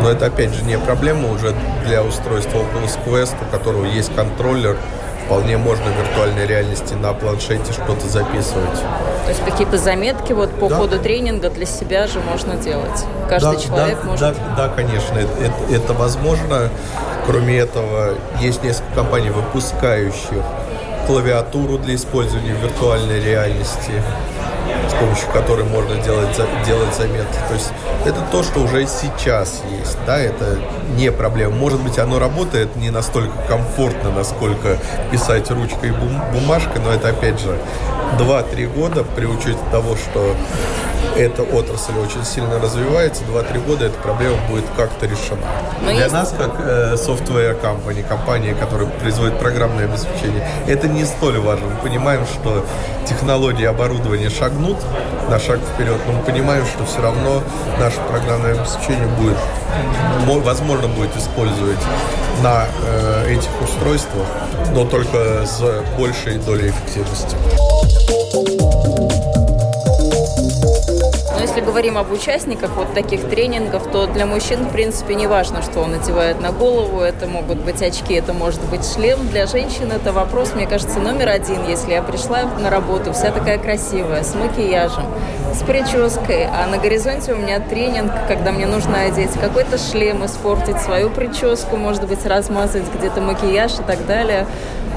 Но 0.03 0.09
это, 0.09 0.27
опять 0.27 0.55
же, 0.55 0.65
не 0.65 0.79
проблема 0.79 1.31
уже 1.31 1.55
для 1.85 2.03
устройства 2.03 2.61
Oculus 2.61 2.99
Quest, 3.05 3.35
у 3.43 3.51
которого 3.51 3.85
есть 3.85 4.15
контроллер, 4.15 4.79
вполне 5.31 5.57
можно 5.59 5.85
в 5.85 5.97
виртуальной 5.97 6.45
реальности 6.45 6.95
на 6.95 7.13
планшете 7.13 7.73
что-то 7.73 8.09
записывать. 8.09 8.81
То 9.25 9.29
есть 9.29 9.45
какие-то 9.45 9.79
заметки 9.79 10.33
вот 10.33 10.51
по 10.59 10.69
да. 10.69 10.77
ходу 10.77 10.99
тренинга 10.99 11.51
для 11.51 11.67
себя 11.67 12.09
же 12.09 12.19
можно 12.19 12.57
делать. 12.57 13.05
Каждый 13.29 13.55
да, 13.55 13.61
человек 13.63 13.99
да, 14.03 14.09
может. 14.09 14.21
Да, 14.21 14.35
да, 14.57 14.69
конечно, 14.75 15.17
это, 15.17 15.73
это, 15.73 15.93
возможно. 15.93 16.69
Кроме 17.27 17.59
этого, 17.59 18.15
есть 18.41 18.65
несколько 18.65 18.93
компаний, 18.93 19.31
выпускающих 19.31 20.43
клавиатуру 21.07 21.79
для 21.79 21.95
использования 21.95 22.53
в 22.53 22.65
виртуальной 22.65 23.21
реальности, 23.21 24.03
помощью 25.01 25.29
которой 25.33 25.65
можно 25.65 25.97
делать, 26.03 26.29
делать 26.67 26.95
заметки. 26.95 27.39
То 27.49 27.55
есть 27.55 27.73
это 28.05 28.21
то, 28.31 28.43
что 28.43 28.61
уже 28.61 28.87
сейчас 28.87 29.63
есть, 29.71 29.97
да, 30.07 30.19
это 30.19 30.59
не 30.97 31.11
проблема. 31.11 31.55
Может 31.55 31.81
быть, 31.81 31.99
оно 31.99 32.19
работает 32.19 32.77
не 32.77 32.91
настолько 32.91 33.37
комфортно, 33.49 34.11
насколько 34.11 34.79
писать 35.11 35.51
ручкой 35.51 35.91
и 35.91 35.93
бумажкой, 36.33 36.83
но 36.83 36.93
это, 36.93 37.09
опять 37.09 37.41
же, 37.41 37.59
2-3 38.19 38.75
года 38.75 39.05
при 39.17 39.27
учете 39.27 39.59
того, 39.73 39.97
что 39.97 40.35
эта 41.17 41.43
отрасль 41.43 41.99
очень 41.99 42.25
сильно 42.25 42.59
развивается, 42.59 43.25
2-3 43.25 43.67
года 43.67 43.87
эта 43.87 43.99
проблема 43.99 44.37
будет 44.49 44.65
как-то 44.77 45.07
решена. 45.07 45.43
Но 45.83 45.91
Для 45.91 46.03
есть... 46.03 46.13
нас, 46.13 46.35
как 46.37 46.53
э, 46.59 46.95
software 46.95 47.61
company, 47.61 48.07
компания, 48.07 48.55
которая 48.55 48.87
производит 48.87 49.39
программное 49.39 49.85
обеспечение, 49.85 50.47
это 50.67 50.89
не 50.89 51.05
столь 51.05 51.39
важно. 51.39 51.67
Мы 51.67 51.77
понимаем, 51.77 52.25
что 52.27 52.65
технологии 53.07 53.65
оборудования 53.65 54.31
шагнут 54.31 54.79
на 55.29 55.39
шаг 55.39 55.61
вперед, 55.75 55.99
но 56.07 56.13
мы 56.15 56.23
понимаем, 56.23 56.65
что 56.67 56.85
все 56.85 57.01
равно 57.01 57.43
наше 57.79 57.99
программное 58.09 58.53
обеспечение 58.53 59.07
будет, 59.19 59.37
возможно, 60.45 60.89
будет 60.89 61.17
использовать 61.17 61.79
на 62.43 62.67
э, 62.85 63.35
этих 63.35 63.51
устройствах, 63.63 64.27
но 64.75 64.85
только 64.85 65.47
с 65.47 65.63
большей 65.97 66.39
долей 66.39 66.71
эффективности. 66.71 67.37
Если 71.41 71.61
говорим 71.61 71.97
об 71.97 72.13
участниках 72.13 72.71
вот 72.77 72.93
таких 72.93 73.29
тренингов, 73.29 73.91
то 73.91 74.07
для 74.07 74.27
мужчин, 74.27 74.65
в 74.65 74.73
принципе, 74.73 75.15
не 75.15 75.27
важно, 75.27 75.63
что 75.63 75.81
он 75.81 75.93
надевает 75.93 76.41
на 76.41 76.53
голову. 76.53 77.01
Это 77.01 77.27
могут 77.27 77.59
быть 77.59 77.81
очки, 77.83 78.15
это 78.15 78.33
может 78.33 78.61
быть 78.67 78.85
шлем. 78.85 79.27
Для 79.29 79.47
женщин 79.47 79.91
это 79.91 80.13
вопрос, 80.13 80.53
мне 80.55 80.67
кажется, 80.67 80.99
номер 80.99 81.29
один. 81.29 81.65
Если 81.67 81.93
я 81.93 82.03
пришла 82.03 82.43
на 82.45 82.69
работу 82.69 83.13
вся 83.13 83.31
такая 83.31 83.59
красивая, 83.59 84.23
с 84.23 84.35
макияжем, 84.35 85.07
с 85.55 85.63
прической, 85.63 86.45
а 86.45 86.67
на 86.67 86.77
горизонте 86.77 87.33
у 87.33 87.37
меня 87.37 87.59
тренинг, 87.61 88.13
когда 88.29 88.53
мне 88.53 88.67
нужно 88.67 89.03
одеть 89.03 89.33
какой-то 89.33 89.79
шлем, 89.79 90.25
испортить 90.25 90.81
свою 90.81 91.11
прическу, 91.11 91.77
может 91.77 92.07
быть, 92.07 92.25
размазать 92.27 92.85
где-то 92.95 93.21
макияж 93.21 93.81
и 93.81 93.83
так 93.83 94.07
далее. 94.07 94.47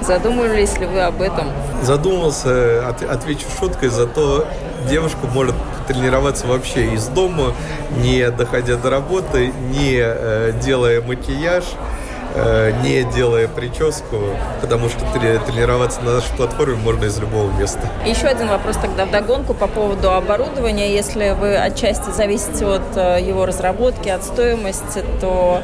Задумывались 0.01 0.77
ли 0.77 0.85
вы 0.85 1.01
об 1.01 1.21
этом? 1.21 1.47
Задумался, 1.81 2.87
от, 2.89 3.01
отвечу 3.03 3.45
шуткой, 3.57 3.87
зато 3.89 4.45
девушка 4.89 5.27
может 5.33 5.55
тренироваться 5.87 6.47
вообще 6.47 6.93
из 6.93 7.07
дома, 7.07 7.53
не 7.97 8.29
доходя 8.31 8.77
до 8.77 8.89
работы, 8.89 9.51
не 9.69 9.97
э, 9.99 10.53
делая 10.63 11.01
макияж, 11.01 11.63
э, 12.35 12.71
не 12.83 13.03
делая 13.03 13.47
прическу, 13.47 14.17
потому 14.61 14.89
что 14.89 14.99
тренироваться 15.11 16.01
на 16.01 16.13
нашей 16.13 16.35
платформе 16.35 16.75
можно 16.75 17.05
из 17.05 17.17
любого 17.19 17.51
места. 17.59 17.81
Еще 18.05 18.27
один 18.27 18.47
вопрос 18.47 18.77
тогда 18.77 19.05
в 19.05 19.11
догонку 19.11 19.53
по 19.53 19.67
поводу 19.67 20.11
оборудования. 20.11 20.93
Если 20.93 21.35
вы 21.39 21.55
отчасти 21.57 22.11
зависите 22.11 22.65
от 22.65 22.95
э, 22.95 23.21
его 23.21 23.45
разработки, 23.45 24.09
от 24.09 24.23
стоимости, 24.23 25.03
то 25.19 25.61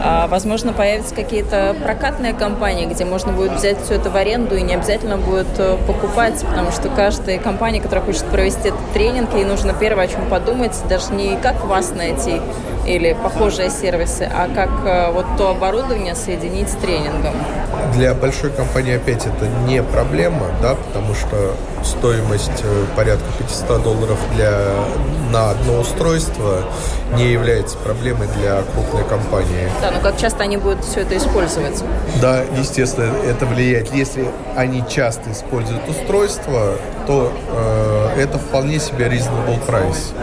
а, 0.00 0.26
возможно, 0.28 0.72
появятся 0.72 1.14
какие-то 1.14 1.76
прокатные 1.82 2.32
компании, 2.32 2.86
где 2.86 3.04
можно 3.04 3.32
будет 3.32 3.52
взять 3.52 3.82
все 3.82 3.94
это 3.94 4.10
в 4.10 4.16
аренду 4.16 4.56
и 4.56 4.62
не 4.62 4.74
обязательно 4.74 5.16
будет 5.16 5.58
э, 5.58 5.76
покупать, 5.86 6.42
потому 6.48 6.70
что 6.70 6.88
каждая 6.88 7.38
компания, 7.38 7.80
которая 7.80 8.04
хочет 8.04 8.24
провести 8.26 8.68
этот 8.68 8.92
тренинг, 8.92 9.34
ей 9.34 9.44
нужно 9.44 9.74
первое 9.74 10.04
о 10.04 10.08
чем 10.08 10.28
подумать, 10.28 10.76
даже 10.88 11.12
не 11.12 11.36
как 11.36 11.64
вас 11.64 11.90
найти 11.90 12.40
или 12.86 13.12
похожие 13.12 13.70
сервисы, 13.70 14.22
а 14.22 14.48
как 14.54 14.70
э, 14.84 15.12
вот 15.12 15.26
то 15.36 15.50
оборудование 15.50 16.14
соединить 16.14 16.68
с 16.68 16.74
тренингом. 16.74 17.34
Для 17.94 18.14
большой 18.14 18.50
компании 18.50 18.96
опять 18.96 19.26
это 19.26 19.46
не 19.66 19.82
проблема, 19.82 20.46
да, 20.60 20.74
потому 20.74 21.14
что 21.14 21.54
стоимость 21.84 22.62
э, 22.62 22.84
порядка 22.96 23.24
500 23.38 23.82
долларов 23.82 24.18
для, 24.34 24.74
на 25.30 25.50
одно 25.50 25.80
устройство 25.80 26.62
не 27.16 27.30
является 27.30 27.76
проблемой 27.78 28.28
для 28.38 28.62
крупной 28.62 29.04
компании. 29.04 29.68
Да, 29.80 29.90
но 29.90 30.00
как 30.00 30.18
часто 30.18 30.42
они 30.42 30.56
будут 30.56 30.84
все 30.84 31.00
это 31.00 31.16
использовать? 31.16 31.82
Да, 32.20 32.42
естественно, 32.56 33.12
это 33.24 33.46
влияет. 33.46 33.92
Если 33.94 34.26
они 34.56 34.82
часто 34.88 35.30
используют 35.30 35.88
устройство, 35.88 36.74
то 37.06 37.32
э, 37.50 38.20
это 38.20 38.38
вполне 38.38 38.78
себе 38.78 39.06
reasonable 39.06 39.58
price. 39.66 40.14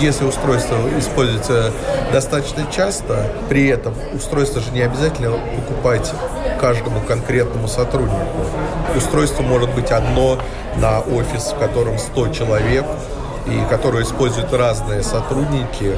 Если 0.00 0.24
устройство 0.24 0.76
используется 0.98 1.72
достаточно 2.12 2.66
часто, 2.70 3.26
при 3.48 3.68
этом 3.68 3.94
устройство 4.12 4.60
же 4.60 4.70
не 4.72 4.82
обязательно 4.82 5.30
покупать 5.56 6.12
каждому 6.60 7.00
конкретному 7.00 7.68
сотруднику. 7.68 8.46
Устройство 8.96 9.42
может 9.42 9.72
быть 9.74 9.90
одно 9.90 10.38
на 10.76 11.00
офис, 11.00 11.52
в 11.52 11.58
котором 11.58 11.98
100 11.98 12.28
человек, 12.28 12.84
и 13.46 13.60
которое 13.70 14.02
используют 14.04 14.52
разные 14.52 15.02
сотрудники 15.02 15.96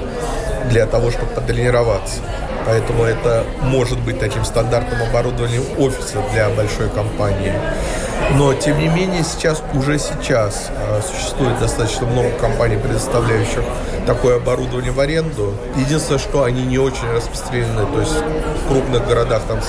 для 0.69 0.87
того, 0.87 1.11
чтобы 1.11 1.29
потренироваться. 1.29 2.21
Поэтому 2.67 3.05
это 3.05 3.45
может 3.63 3.99
быть 4.01 4.19
таким 4.19 4.45
стандартным 4.45 5.01
оборудованием 5.09 5.63
офиса 5.79 6.19
для 6.33 6.49
большой 6.51 6.89
компании. 6.91 7.53
Но, 8.33 8.55
тем 8.55 8.79
не 8.79 8.89
менее, 8.89 9.25
сейчас, 9.25 9.63
уже 9.75 9.99
сейчас 9.99 10.71
э, 10.71 11.01
существует 11.03 11.59
достаточно 11.59 12.07
много 12.07 12.31
компаний, 12.33 12.77
предоставляющих 12.77 13.63
такое 14.07 14.37
оборудование 14.37 14.93
в 14.93 15.01
аренду. 15.01 15.55
Единственное, 15.77 16.19
что 16.19 16.43
они 16.43 16.63
не 16.63 16.79
очень 16.79 17.11
распространены, 17.13 17.87
то 17.87 18.01
есть 18.01 18.15
в 18.15 18.69
крупных 18.69 19.07
городах, 19.07 19.43
там 19.49 19.61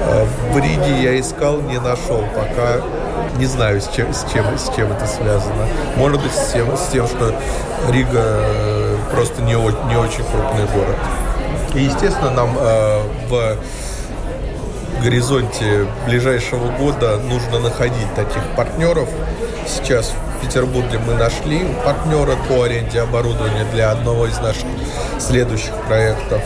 Э, 0.00 0.24
в 0.52 0.58
Риге 0.58 1.02
я 1.02 1.20
искал, 1.20 1.60
не 1.60 1.78
нашел 1.78 2.24
пока. 2.34 2.80
Не 3.38 3.46
знаю, 3.46 3.80
с 3.80 3.88
чем, 3.88 4.12
с 4.12 4.24
чем, 4.32 4.44
с 4.58 4.74
чем 4.74 4.92
это 4.92 5.06
связано. 5.06 5.66
Может 5.96 6.22
быть, 6.22 6.32
с 6.32 6.52
тем, 6.52 6.76
с 6.76 6.88
тем 6.90 7.06
что 7.06 7.34
Рига 7.90 8.22
э, 8.22 8.96
просто 9.12 9.42
не, 9.42 9.52
не 9.52 9.96
очень 9.96 10.24
крупный 10.24 10.66
город. 10.74 10.96
И, 11.74 11.82
естественно, 11.82 12.30
нам 12.30 12.56
э, 12.58 13.02
в 13.28 13.56
горизонте 15.02 15.86
ближайшего 16.06 16.70
года 16.76 17.18
нужно 17.18 17.60
находить 17.60 18.14
таких 18.14 18.42
партнеров. 18.56 19.08
Сейчас 19.66 20.12
в 20.36 20.46
Петербурге 20.46 20.98
мы 21.06 21.14
нашли 21.14 21.66
партнера 21.84 22.36
по 22.48 22.62
аренде 22.64 23.00
оборудования 23.00 23.64
для 23.72 23.90
одного 23.92 24.26
из 24.26 24.38
наших 24.38 24.64
следующих 25.18 25.74
проектов, 25.86 26.42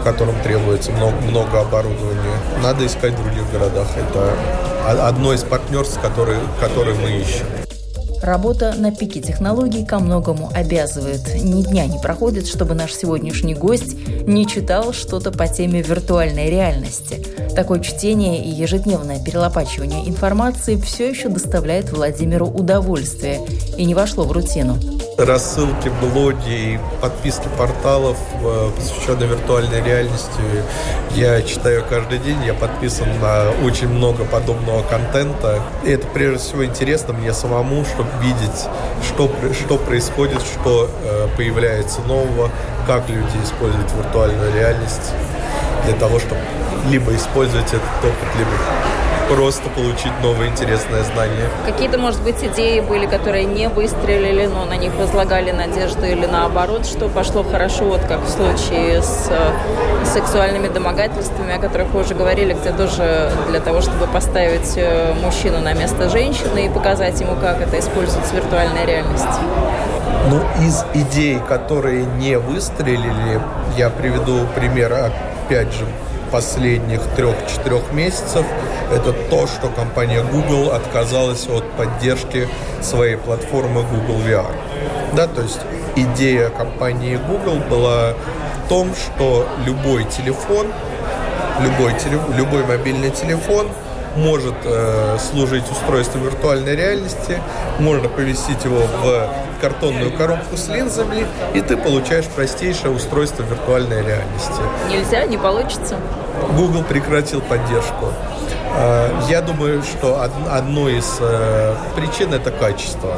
в 0.00 0.04
котором 0.04 0.34
требуется 0.42 0.92
много, 0.92 1.16
много 1.22 1.60
оборудования. 1.60 2.36
Надо 2.62 2.86
искать 2.86 3.12
в 3.14 3.22
других 3.22 3.50
городах. 3.50 3.88
Это 3.96 5.08
одно 5.08 5.32
из 5.32 5.42
партнерств, 5.42 6.00
которые, 6.00 6.40
которые 6.60 6.96
мы 6.96 7.10
ищем. 7.10 7.65
Работа 8.22 8.74
на 8.76 8.92
пике 8.92 9.20
технологий 9.20 9.84
ко 9.84 9.98
многому 9.98 10.50
обязывает. 10.54 11.34
Ни 11.34 11.62
дня 11.62 11.86
не 11.86 11.98
проходит, 11.98 12.46
чтобы 12.46 12.74
наш 12.74 12.94
сегодняшний 12.94 13.54
гость 13.54 13.96
не 14.26 14.46
читал 14.46 14.92
что-то 14.92 15.30
по 15.30 15.46
теме 15.46 15.82
виртуальной 15.82 16.50
реальности. 16.50 17.24
Такое 17.54 17.80
чтение 17.80 18.44
и 18.44 18.50
ежедневное 18.50 19.22
перелопачивание 19.22 20.08
информации 20.08 20.76
все 20.76 21.08
еще 21.08 21.28
доставляет 21.28 21.90
Владимиру 21.90 22.46
удовольствие 22.46 23.40
и 23.76 23.84
не 23.84 23.94
вошло 23.94 24.24
в 24.24 24.32
рутину 24.32 24.78
рассылки, 25.18 25.90
блоги 26.00 26.74
и 26.74 26.80
подписки 27.00 27.48
порталов, 27.56 28.18
э, 28.42 28.70
посвященные 28.76 29.28
виртуальной 29.28 29.82
реальности. 29.82 30.40
Я 31.14 31.40
читаю 31.42 31.84
каждый 31.88 32.18
день, 32.18 32.42
я 32.44 32.52
подписан 32.54 33.08
на 33.20 33.50
очень 33.64 33.88
много 33.88 34.24
подобного 34.24 34.82
контента. 34.82 35.60
И 35.84 35.90
это 35.90 36.06
прежде 36.08 36.38
всего 36.38 36.66
интересно 36.66 37.14
мне 37.14 37.32
самому, 37.32 37.84
чтобы 37.84 38.10
видеть, 38.20 38.66
что, 39.02 39.30
что 39.54 39.78
происходит, 39.78 40.42
что 40.42 40.90
э, 41.02 41.28
появляется 41.36 42.02
нового, 42.02 42.50
как 42.86 43.08
люди 43.08 43.36
используют 43.42 43.90
виртуальную 43.92 44.54
реальность 44.54 45.12
для 45.86 45.94
того, 45.94 46.18
чтобы 46.18 46.40
либо 46.90 47.14
использовать 47.14 47.68
этот 47.68 47.82
опыт, 48.02 48.36
либо 48.36 48.50
просто 49.28 49.68
получить 49.70 50.12
новое 50.22 50.48
интересное 50.48 51.02
знание. 51.04 51.48
Какие-то, 51.66 51.98
может 51.98 52.22
быть, 52.22 52.42
идеи 52.42 52.80
были, 52.80 53.06
которые 53.06 53.44
не 53.44 53.68
выстрелили, 53.68 54.46
но 54.46 54.64
на 54.64 54.76
них 54.76 54.94
возлагали 54.94 55.50
надежды 55.50 56.10
или 56.12 56.26
наоборот, 56.26 56.86
что 56.86 57.08
пошло 57.08 57.42
хорошо, 57.42 57.84
вот 57.84 58.00
как 58.02 58.20
в 58.22 58.28
случае 58.28 59.02
с 59.02 59.28
э, 59.30 60.04
сексуальными 60.04 60.68
домогательствами, 60.68 61.54
о 61.54 61.58
которых 61.58 61.88
вы 61.88 62.00
уже 62.00 62.14
говорили, 62.14 62.54
где 62.54 62.72
тоже 62.72 63.30
для 63.48 63.60
того, 63.60 63.80
чтобы 63.80 64.06
поставить 64.06 64.74
э, 64.76 65.14
мужчину 65.22 65.60
на 65.60 65.72
место 65.72 66.08
женщины 66.08 66.66
и 66.66 66.68
показать 66.68 67.20
ему, 67.20 67.34
как 67.40 67.60
это 67.60 67.78
используется 67.78 68.32
в 68.32 68.36
виртуальной 68.36 68.86
реальности. 68.86 69.26
Ну, 70.28 70.40
из 70.64 70.84
идей, 70.94 71.38
которые 71.48 72.04
не 72.04 72.36
выстрелили, 72.38 73.40
я 73.76 73.90
приведу 73.90 74.40
пример, 74.54 74.92
опять 74.92 75.72
же, 75.72 75.84
последних 76.30 77.00
трех-четырех 77.16 77.92
месяцев, 77.92 78.44
это 78.92 79.12
то, 79.12 79.46
что 79.46 79.68
компания 79.68 80.22
Google 80.22 80.72
отказалась 80.72 81.46
от 81.48 81.64
поддержки 81.72 82.48
своей 82.82 83.16
платформы 83.16 83.82
Google 83.82 84.20
VR. 84.26 84.52
Да, 85.14 85.26
то 85.26 85.42
есть 85.42 85.60
идея 85.96 86.50
компании 86.50 87.16
Google 87.16 87.58
была 87.68 88.14
в 88.64 88.68
том, 88.68 88.94
что 88.94 89.46
любой 89.64 90.04
телефон, 90.04 90.66
любой, 91.60 91.98
теле, 91.98 92.20
любой 92.36 92.64
мобильный 92.64 93.10
телефон 93.10 93.68
может 94.16 94.54
э, 94.64 95.18
служить 95.18 95.70
устройством 95.70 96.24
виртуальной 96.24 96.74
реальности, 96.74 97.38
можно 97.78 98.08
повесить 98.08 98.64
его 98.64 98.78
в 98.78 99.28
картонную 99.60 100.12
коробку 100.16 100.56
с 100.56 100.68
линзами, 100.68 101.26
и 101.54 101.60
ты 101.60 101.76
получаешь 101.76 102.24
простейшее 102.26 102.90
устройство 102.90 103.42
виртуальной 103.42 104.02
реальности. 104.02 104.62
Нельзя, 104.88 105.24
не 105.26 105.36
получится. 105.36 105.96
Google 106.56 106.82
прекратил 106.84 107.40
поддержку. 107.40 108.12
Э, 108.76 109.10
я 109.28 109.40
думаю, 109.40 109.82
что 109.82 110.20
одной 110.22 110.98
из 110.98 111.16
э, 111.20 111.74
причин 111.94 112.34
это 112.34 112.50
качество. 112.50 113.14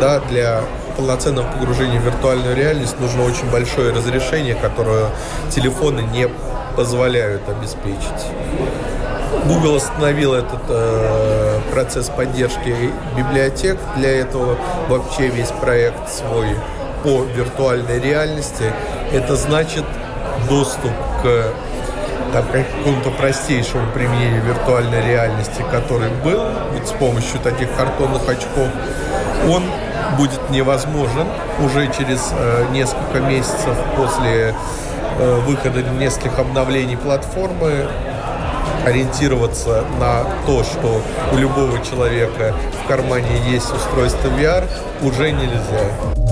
Да, 0.00 0.20
для 0.20 0.60
полноценного 0.96 1.50
погружения 1.50 2.00
в 2.00 2.04
виртуальную 2.04 2.54
реальность 2.54 3.00
нужно 3.00 3.24
очень 3.24 3.50
большое 3.50 3.92
разрешение, 3.92 4.54
которое 4.54 5.06
телефоны 5.50 6.00
не 6.00 6.28
позволяют 6.76 7.48
обеспечить. 7.48 8.26
Google 9.46 9.76
остановил 9.76 10.34
этот 10.34 10.60
э, 10.68 11.60
процесс 11.72 12.10
поддержки 12.10 12.74
библиотек. 13.16 13.78
Для 13.96 14.10
этого 14.20 14.58
вообще 14.88 15.28
весь 15.28 15.50
проект 15.60 16.10
свой 16.10 16.48
по 17.02 17.22
виртуальной 17.24 18.00
реальности. 18.00 18.72
Это 19.12 19.36
значит 19.36 19.84
доступ 20.48 20.92
к 21.22 21.52
там, 22.32 22.44
какому-то 22.46 23.10
простейшему 23.10 23.90
применению 23.92 24.42
виртуальной 24.42 25.04
реальности, 25.06 25.64
который 25.70 26.10
был 26.24 26.42
вот 26.72 26.86
с 26.86 26.92
помощью 26.92 27.40
таких 27.40 27.74
картонных 27.76 28.28
очков, 28.28 28.68
он 29.48 29.62
будет 30.16 30.50
невозможен 30.50 31.26
уже 31.64 31.90
через 31.92 32.32
э, 32.32 32.66
несколько 32.72 33.20
месяцев 33.20 33.76
после 33.96 34.54
э, 35.18 35.40
выхода 35.46 35.82
нескольких 35.82 36.38
обновлений 36.38 36.96
платформы 36.96 37.86
ориентироваться 38.84 39.84
на 39.98 40.24
то, 40.46 40.64
что 40.64 41.02
у 41.32 41.36
любого 41.36 41.84
человека 41.84 42.54
в 42.84 42.88
кармане 42.88 43.38
есть 43.50 43.70
устройство 43.72 44.28
VR, 44.28 44.64
уже 45.02 45.30
нельзя. 45.30 46.27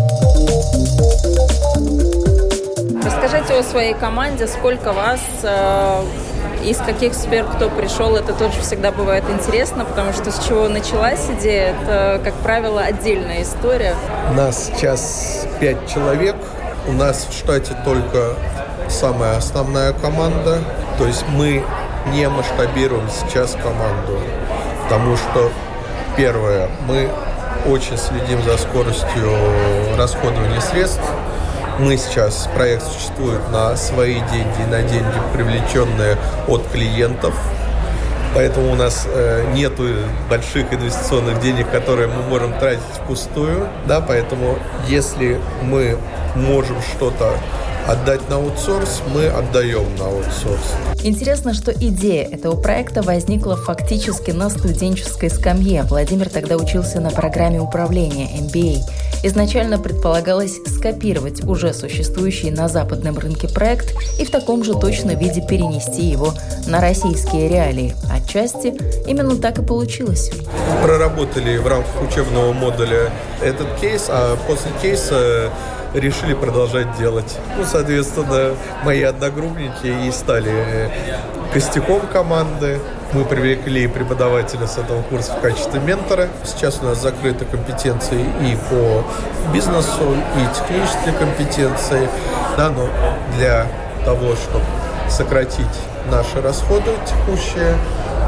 Расскажите 3.47 3.69
о 3.69 3.71
своей 3.71 3.95
команде, 3.95 4.49
сколько 4.49 4.93
вас, 4.93 5.21
э, 5.45 6.03
из 6.65 6.79
каких 6.79 7.15
сфер 7.15 7.45
кто 7.45 7.69
пришел, 7.69 8.17
это 8.17 8.33
тоже 8.33 8.61
всегда 8.61 8.91
бывает 8.91 9.23
интересно, 9.31 9.85
потому 9.85 10.13
что 10.13 10.33
с 10.33 10.45
чего 10.45 10.69
началась 10.69 11.31
идея, 11.31 11.77
это, 11.81 12.21
как 12.25 12.35
правило, 12.35 12.81
отдельная 12.81 13.43
история. 13.43 13.95
Нас 14.35 14.65
сейчас 14.65 15.47
пять 15.61 15.89
человек, 15.89 16.35
у 16.89 16.93
нас 16.93 17.29
в 17.31 17.33
штате 17.33 17.77
только 17.85 18.35
самая 18.89 19.37
основная 19.37 19.93
команда, 19.93 20.59
то 20.99 21.07
есть 21.07 21.25
мы 21.29 21.63
не 22.13 22.29
масштабируем 22.29 23.09
сейчас 23.11 23.53
команду, 23.53 24.19
потому 24.83 25.17
что, 25.17 25.53
первое, 26.17 26.69
мы 26.89 27.09
очень 27.65 27.97
следим 27.97 28.43
за 28.43 28.59
скоростью 28.59 29.31
расходования 29.97 30.61
средств. 30.61 31.09
Мы 31.79 31.99
сейчас, 31.99 32.49
проект 32.55 32.85
существует 32.85 33.51
на 33.51 33.77
свои 33.77 34.15
деньги 34.15 34.71
на 34.71 34.81
деньги, 34.81 35.15
привлеченные 35.35 36.17
от 36.49 36.67
клиентов. 36.69 37.35
Поэтому 38.35 38.73
у 38.73 38.75
нас 38.75 39.07
э, 39.07 39.45
нету 39.53 39.85
больших 40.31 40.73
инвестиционных 40.73 41.39
денег, 41.41 41.71
которые 41.71 42.09
мы 42.09 42.23
можем 42.23 42.59
тратить 42.59 42.83
впустую. 42.95 43.69
Да, 43.87 44.01
поэтому 44.01 44.59
если 44.89 45.39
мы 45.61 45.99
можем 46.35 46.81
что-то 46.81 47.35
отдать 47.89 48.29
на 48.29 48.37
аутсорс, 48.37 49.03
мы 49.15 49.27
отдаем 49.27 49.87
на 49.97 50.07
аутсорс. 50.07 50.75
Интересно, 51.05 51.55
что 51.55 51.71
идея 51.73 52.29
этого 52.29 52.61
проекта 52.61 53.03
возникла 53.03 53.57
фактически 53.57 54.33
на 54.33 54.51
студенческой 54.51 55.31
скамье. 55.31 55.85
Владимир 55.85 56.29
тогда 56.29 56.57
учился 56.57 57.01
на 57.01 57.11
программе 57.11 57.61
управления 57.61 58.29
MBA. 58.41 58.79
Изначально 59.23 59.79
предполагалось 59.79 60.57
скопировать 60.67 61.45
уже 61.45 61.73
существующий 61.73 62.51
на 62.51 62.69
западном 62.69 63.19
рынке 63.19 63.49
проект 63.49 63.95
и 64.19 64.25
в 64.25 64.31
таком 64.31 64.65
же 64.65 64.75
точно 64.75 65.13
виде 65.13 65.41
перенести 65.41 66.03
его 66.03 66.35
на 66.67 66.81
российские 66.81 67.49
реалии. 67.49 67.95
Отчасти 68.13 68.75
именно 69.09 69.37
так 69.37 69.59
и 69.59 69.63
получилось. 69.63 70.31
Проработали 70.83 71.57
в 71.59 71.67
рамках 71.67 72.03
учебного 72.03 72.53
модуля 72.53 73.11
этот 73.43 73.69
кейс, 73.81 74.07
а 74.09 74.37
после 74.47 74.71
кейса 74.83 75.51
решили 75.97 76.35
продолжать 76.35 76.97
делать. 76.99 77.39
Ну, 77.57 77.65
соответственно, 77.65 78.55
мои 78.85 79.03
одногруппники 79.03 80.07
и 80.07 80.11
стали 80.13 80.91
костяком 81.53 82.01
команды. 82.13 82.81
Мы 83.13 83.25
привлекли 83.25 83.87
преподавателя 83.87 84.67
с 84.67 84.79
этого 84.79 85.03
курса 85.03 85.33
в 85.33 85.41
качестве 85.41 85.81
ментора. 85.81 86.29
Сейчас 86.45 86.81
у 86.83 86.85
нас 86.85 87.01
закрыты 87.01 87.45
компетенции 87.45 88.21
и 88.43 88.57
по 88.69 89.05
бизнесу, 89.53 90.15
и 90.37 90.55
технические 90.55 91.15
компетенции. 91.15 92.09
Да, 92.57 92.71
но 92.71 92.89
для 93.37 93.67
того, 94.05 94.35
чтобы 94.35 94.65
сократить 95.09 95.67
наши 96.11 96.41
расходы 96.43 96.91
текущие, 97.07 97.77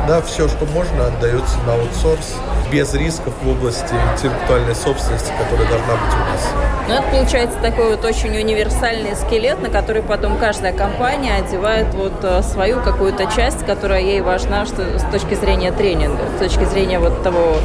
Да, 0.08 0.22
все, 0.22 0.48
что 0.48 0.64
можно, 0.64 1.08
отдается 1.08 1.58
на 1.66 1.74
аутсорс 1.74 2.36
без 2.72 2.94
рисков 2.94 3.34
в 3.42 3.48
области 3.50 3.92
интеллектуальной 4.14 4.74
собственности, 4.74 5.30
которая 5.38 5.68
должна 5.68 5.92
быть 5.96 6.14
у 6.14 6.18
нас. 6.18 6.48
Ну, 6.88 6.94
это 6.94 7.02
получается 7.10 7.58
такой 7.60 7.90
вот 7.94 8.02
очень 8.06 8.34
универсальный 8.34 9.14
скелет, 9.14 9.60
на 9.60 9.68
который 9.68 10.00
потом 10.02 10.38
каждая 10.38 10.72
компания 10.72 11.34
одевает 11.34 11.92
вот 11.92 12.14
э, 12.22 12.42
свою 12.42 12.80
какую-то 12.80 13.26
часть, 13.26 13.66
которая 13.66 14.00
ей 14.00 14.22
важна 14.22 14.64
что, 14.64 14.98
с 14.98 15.02
точки 15.12 15.34
зрения 15.34 15.72
тренинга, 15.72 16.22
с 16.36 16.38
точки 16.38 16.64
зрения 16.64 16.98
вот 16.98 17.22
того 17.22 17.58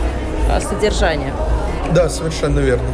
э, 0.50 0.60
содержания. 0.60 1.34
Да, 1.92 2.10
совершенно 2.10 2.60
верно. 2.60 2.90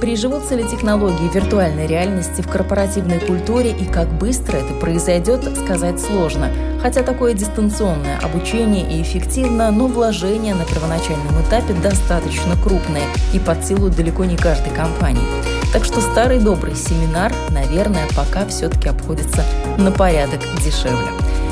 Приживутся 0.00 0.54
ли 0.54 0.64
технологии 0.64 1.30
виртуальной 1.32 1.86
реальности 1.86 2.40
в 2.40 2.48
корпоративной 2.48 3.20
культуре 3.20 3.70
и 3.70 3.84
как 3.84 4.08
быстро 4.08 4.56
это 4.56 4.72
произойдет, 4.72 5.44
сказать 5.58 6.00
сложно. 6.00 6.50
Хотя 6.80 7.02
такое 7.02 7.34
дистанционное 7.34 8.18
обучение 8.18 8.90
и 8.90 9.02
эффективно, 9.02 9.70
но 9.70 9.88
вложения 9.88 10.54
на 10.54 10.64
первоначальном 10.64 11.42
этапе 11.42 11.74
достаточно 11.74 12.56
крупные 12.56 13.04
и 13.34 13.38
под 13.38 13.62
силу 13.62 13.90
далеко 13.90 14.24
не 14.24 14.38
каждой 14.38 14.72
компании. 14.74 15.22
Так 15.70 15.84
что 15.84 16.00
старый 16.00 16.38
добрый 16.38 16.74
семинар, 16.74 17.30
наверное, 17.50 18.08
пока 18.16 18.46
все-таки 18.46 18.88
обходится 18.88 19.44
на 19.76 19.92
порядок 19.92 20.40
дешевле. 20.64 21.08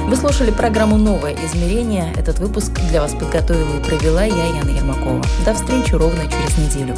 Вы 0.08 0.16
слушали 0.16 0.50
программу 0.50 0.96
«Новое 0.96 1.36
измерение». 1.44 2.14
Этот 2.16 2.38
выпуск 2.38 2.72
для 2.88 3.02
вас 3.02 3.12
подготовила 3.12 3.76
и 3.76 3.84
провела 3.84 4.24
я, 4.24 4.46
Яна 4.56 4.70
Ермакова. 4.70 5.22
До 5.44 5.52
встречи 5.52 5.94
ровно 5.94 6.22
через 6.22 6.56
неделю. 6.56 6.96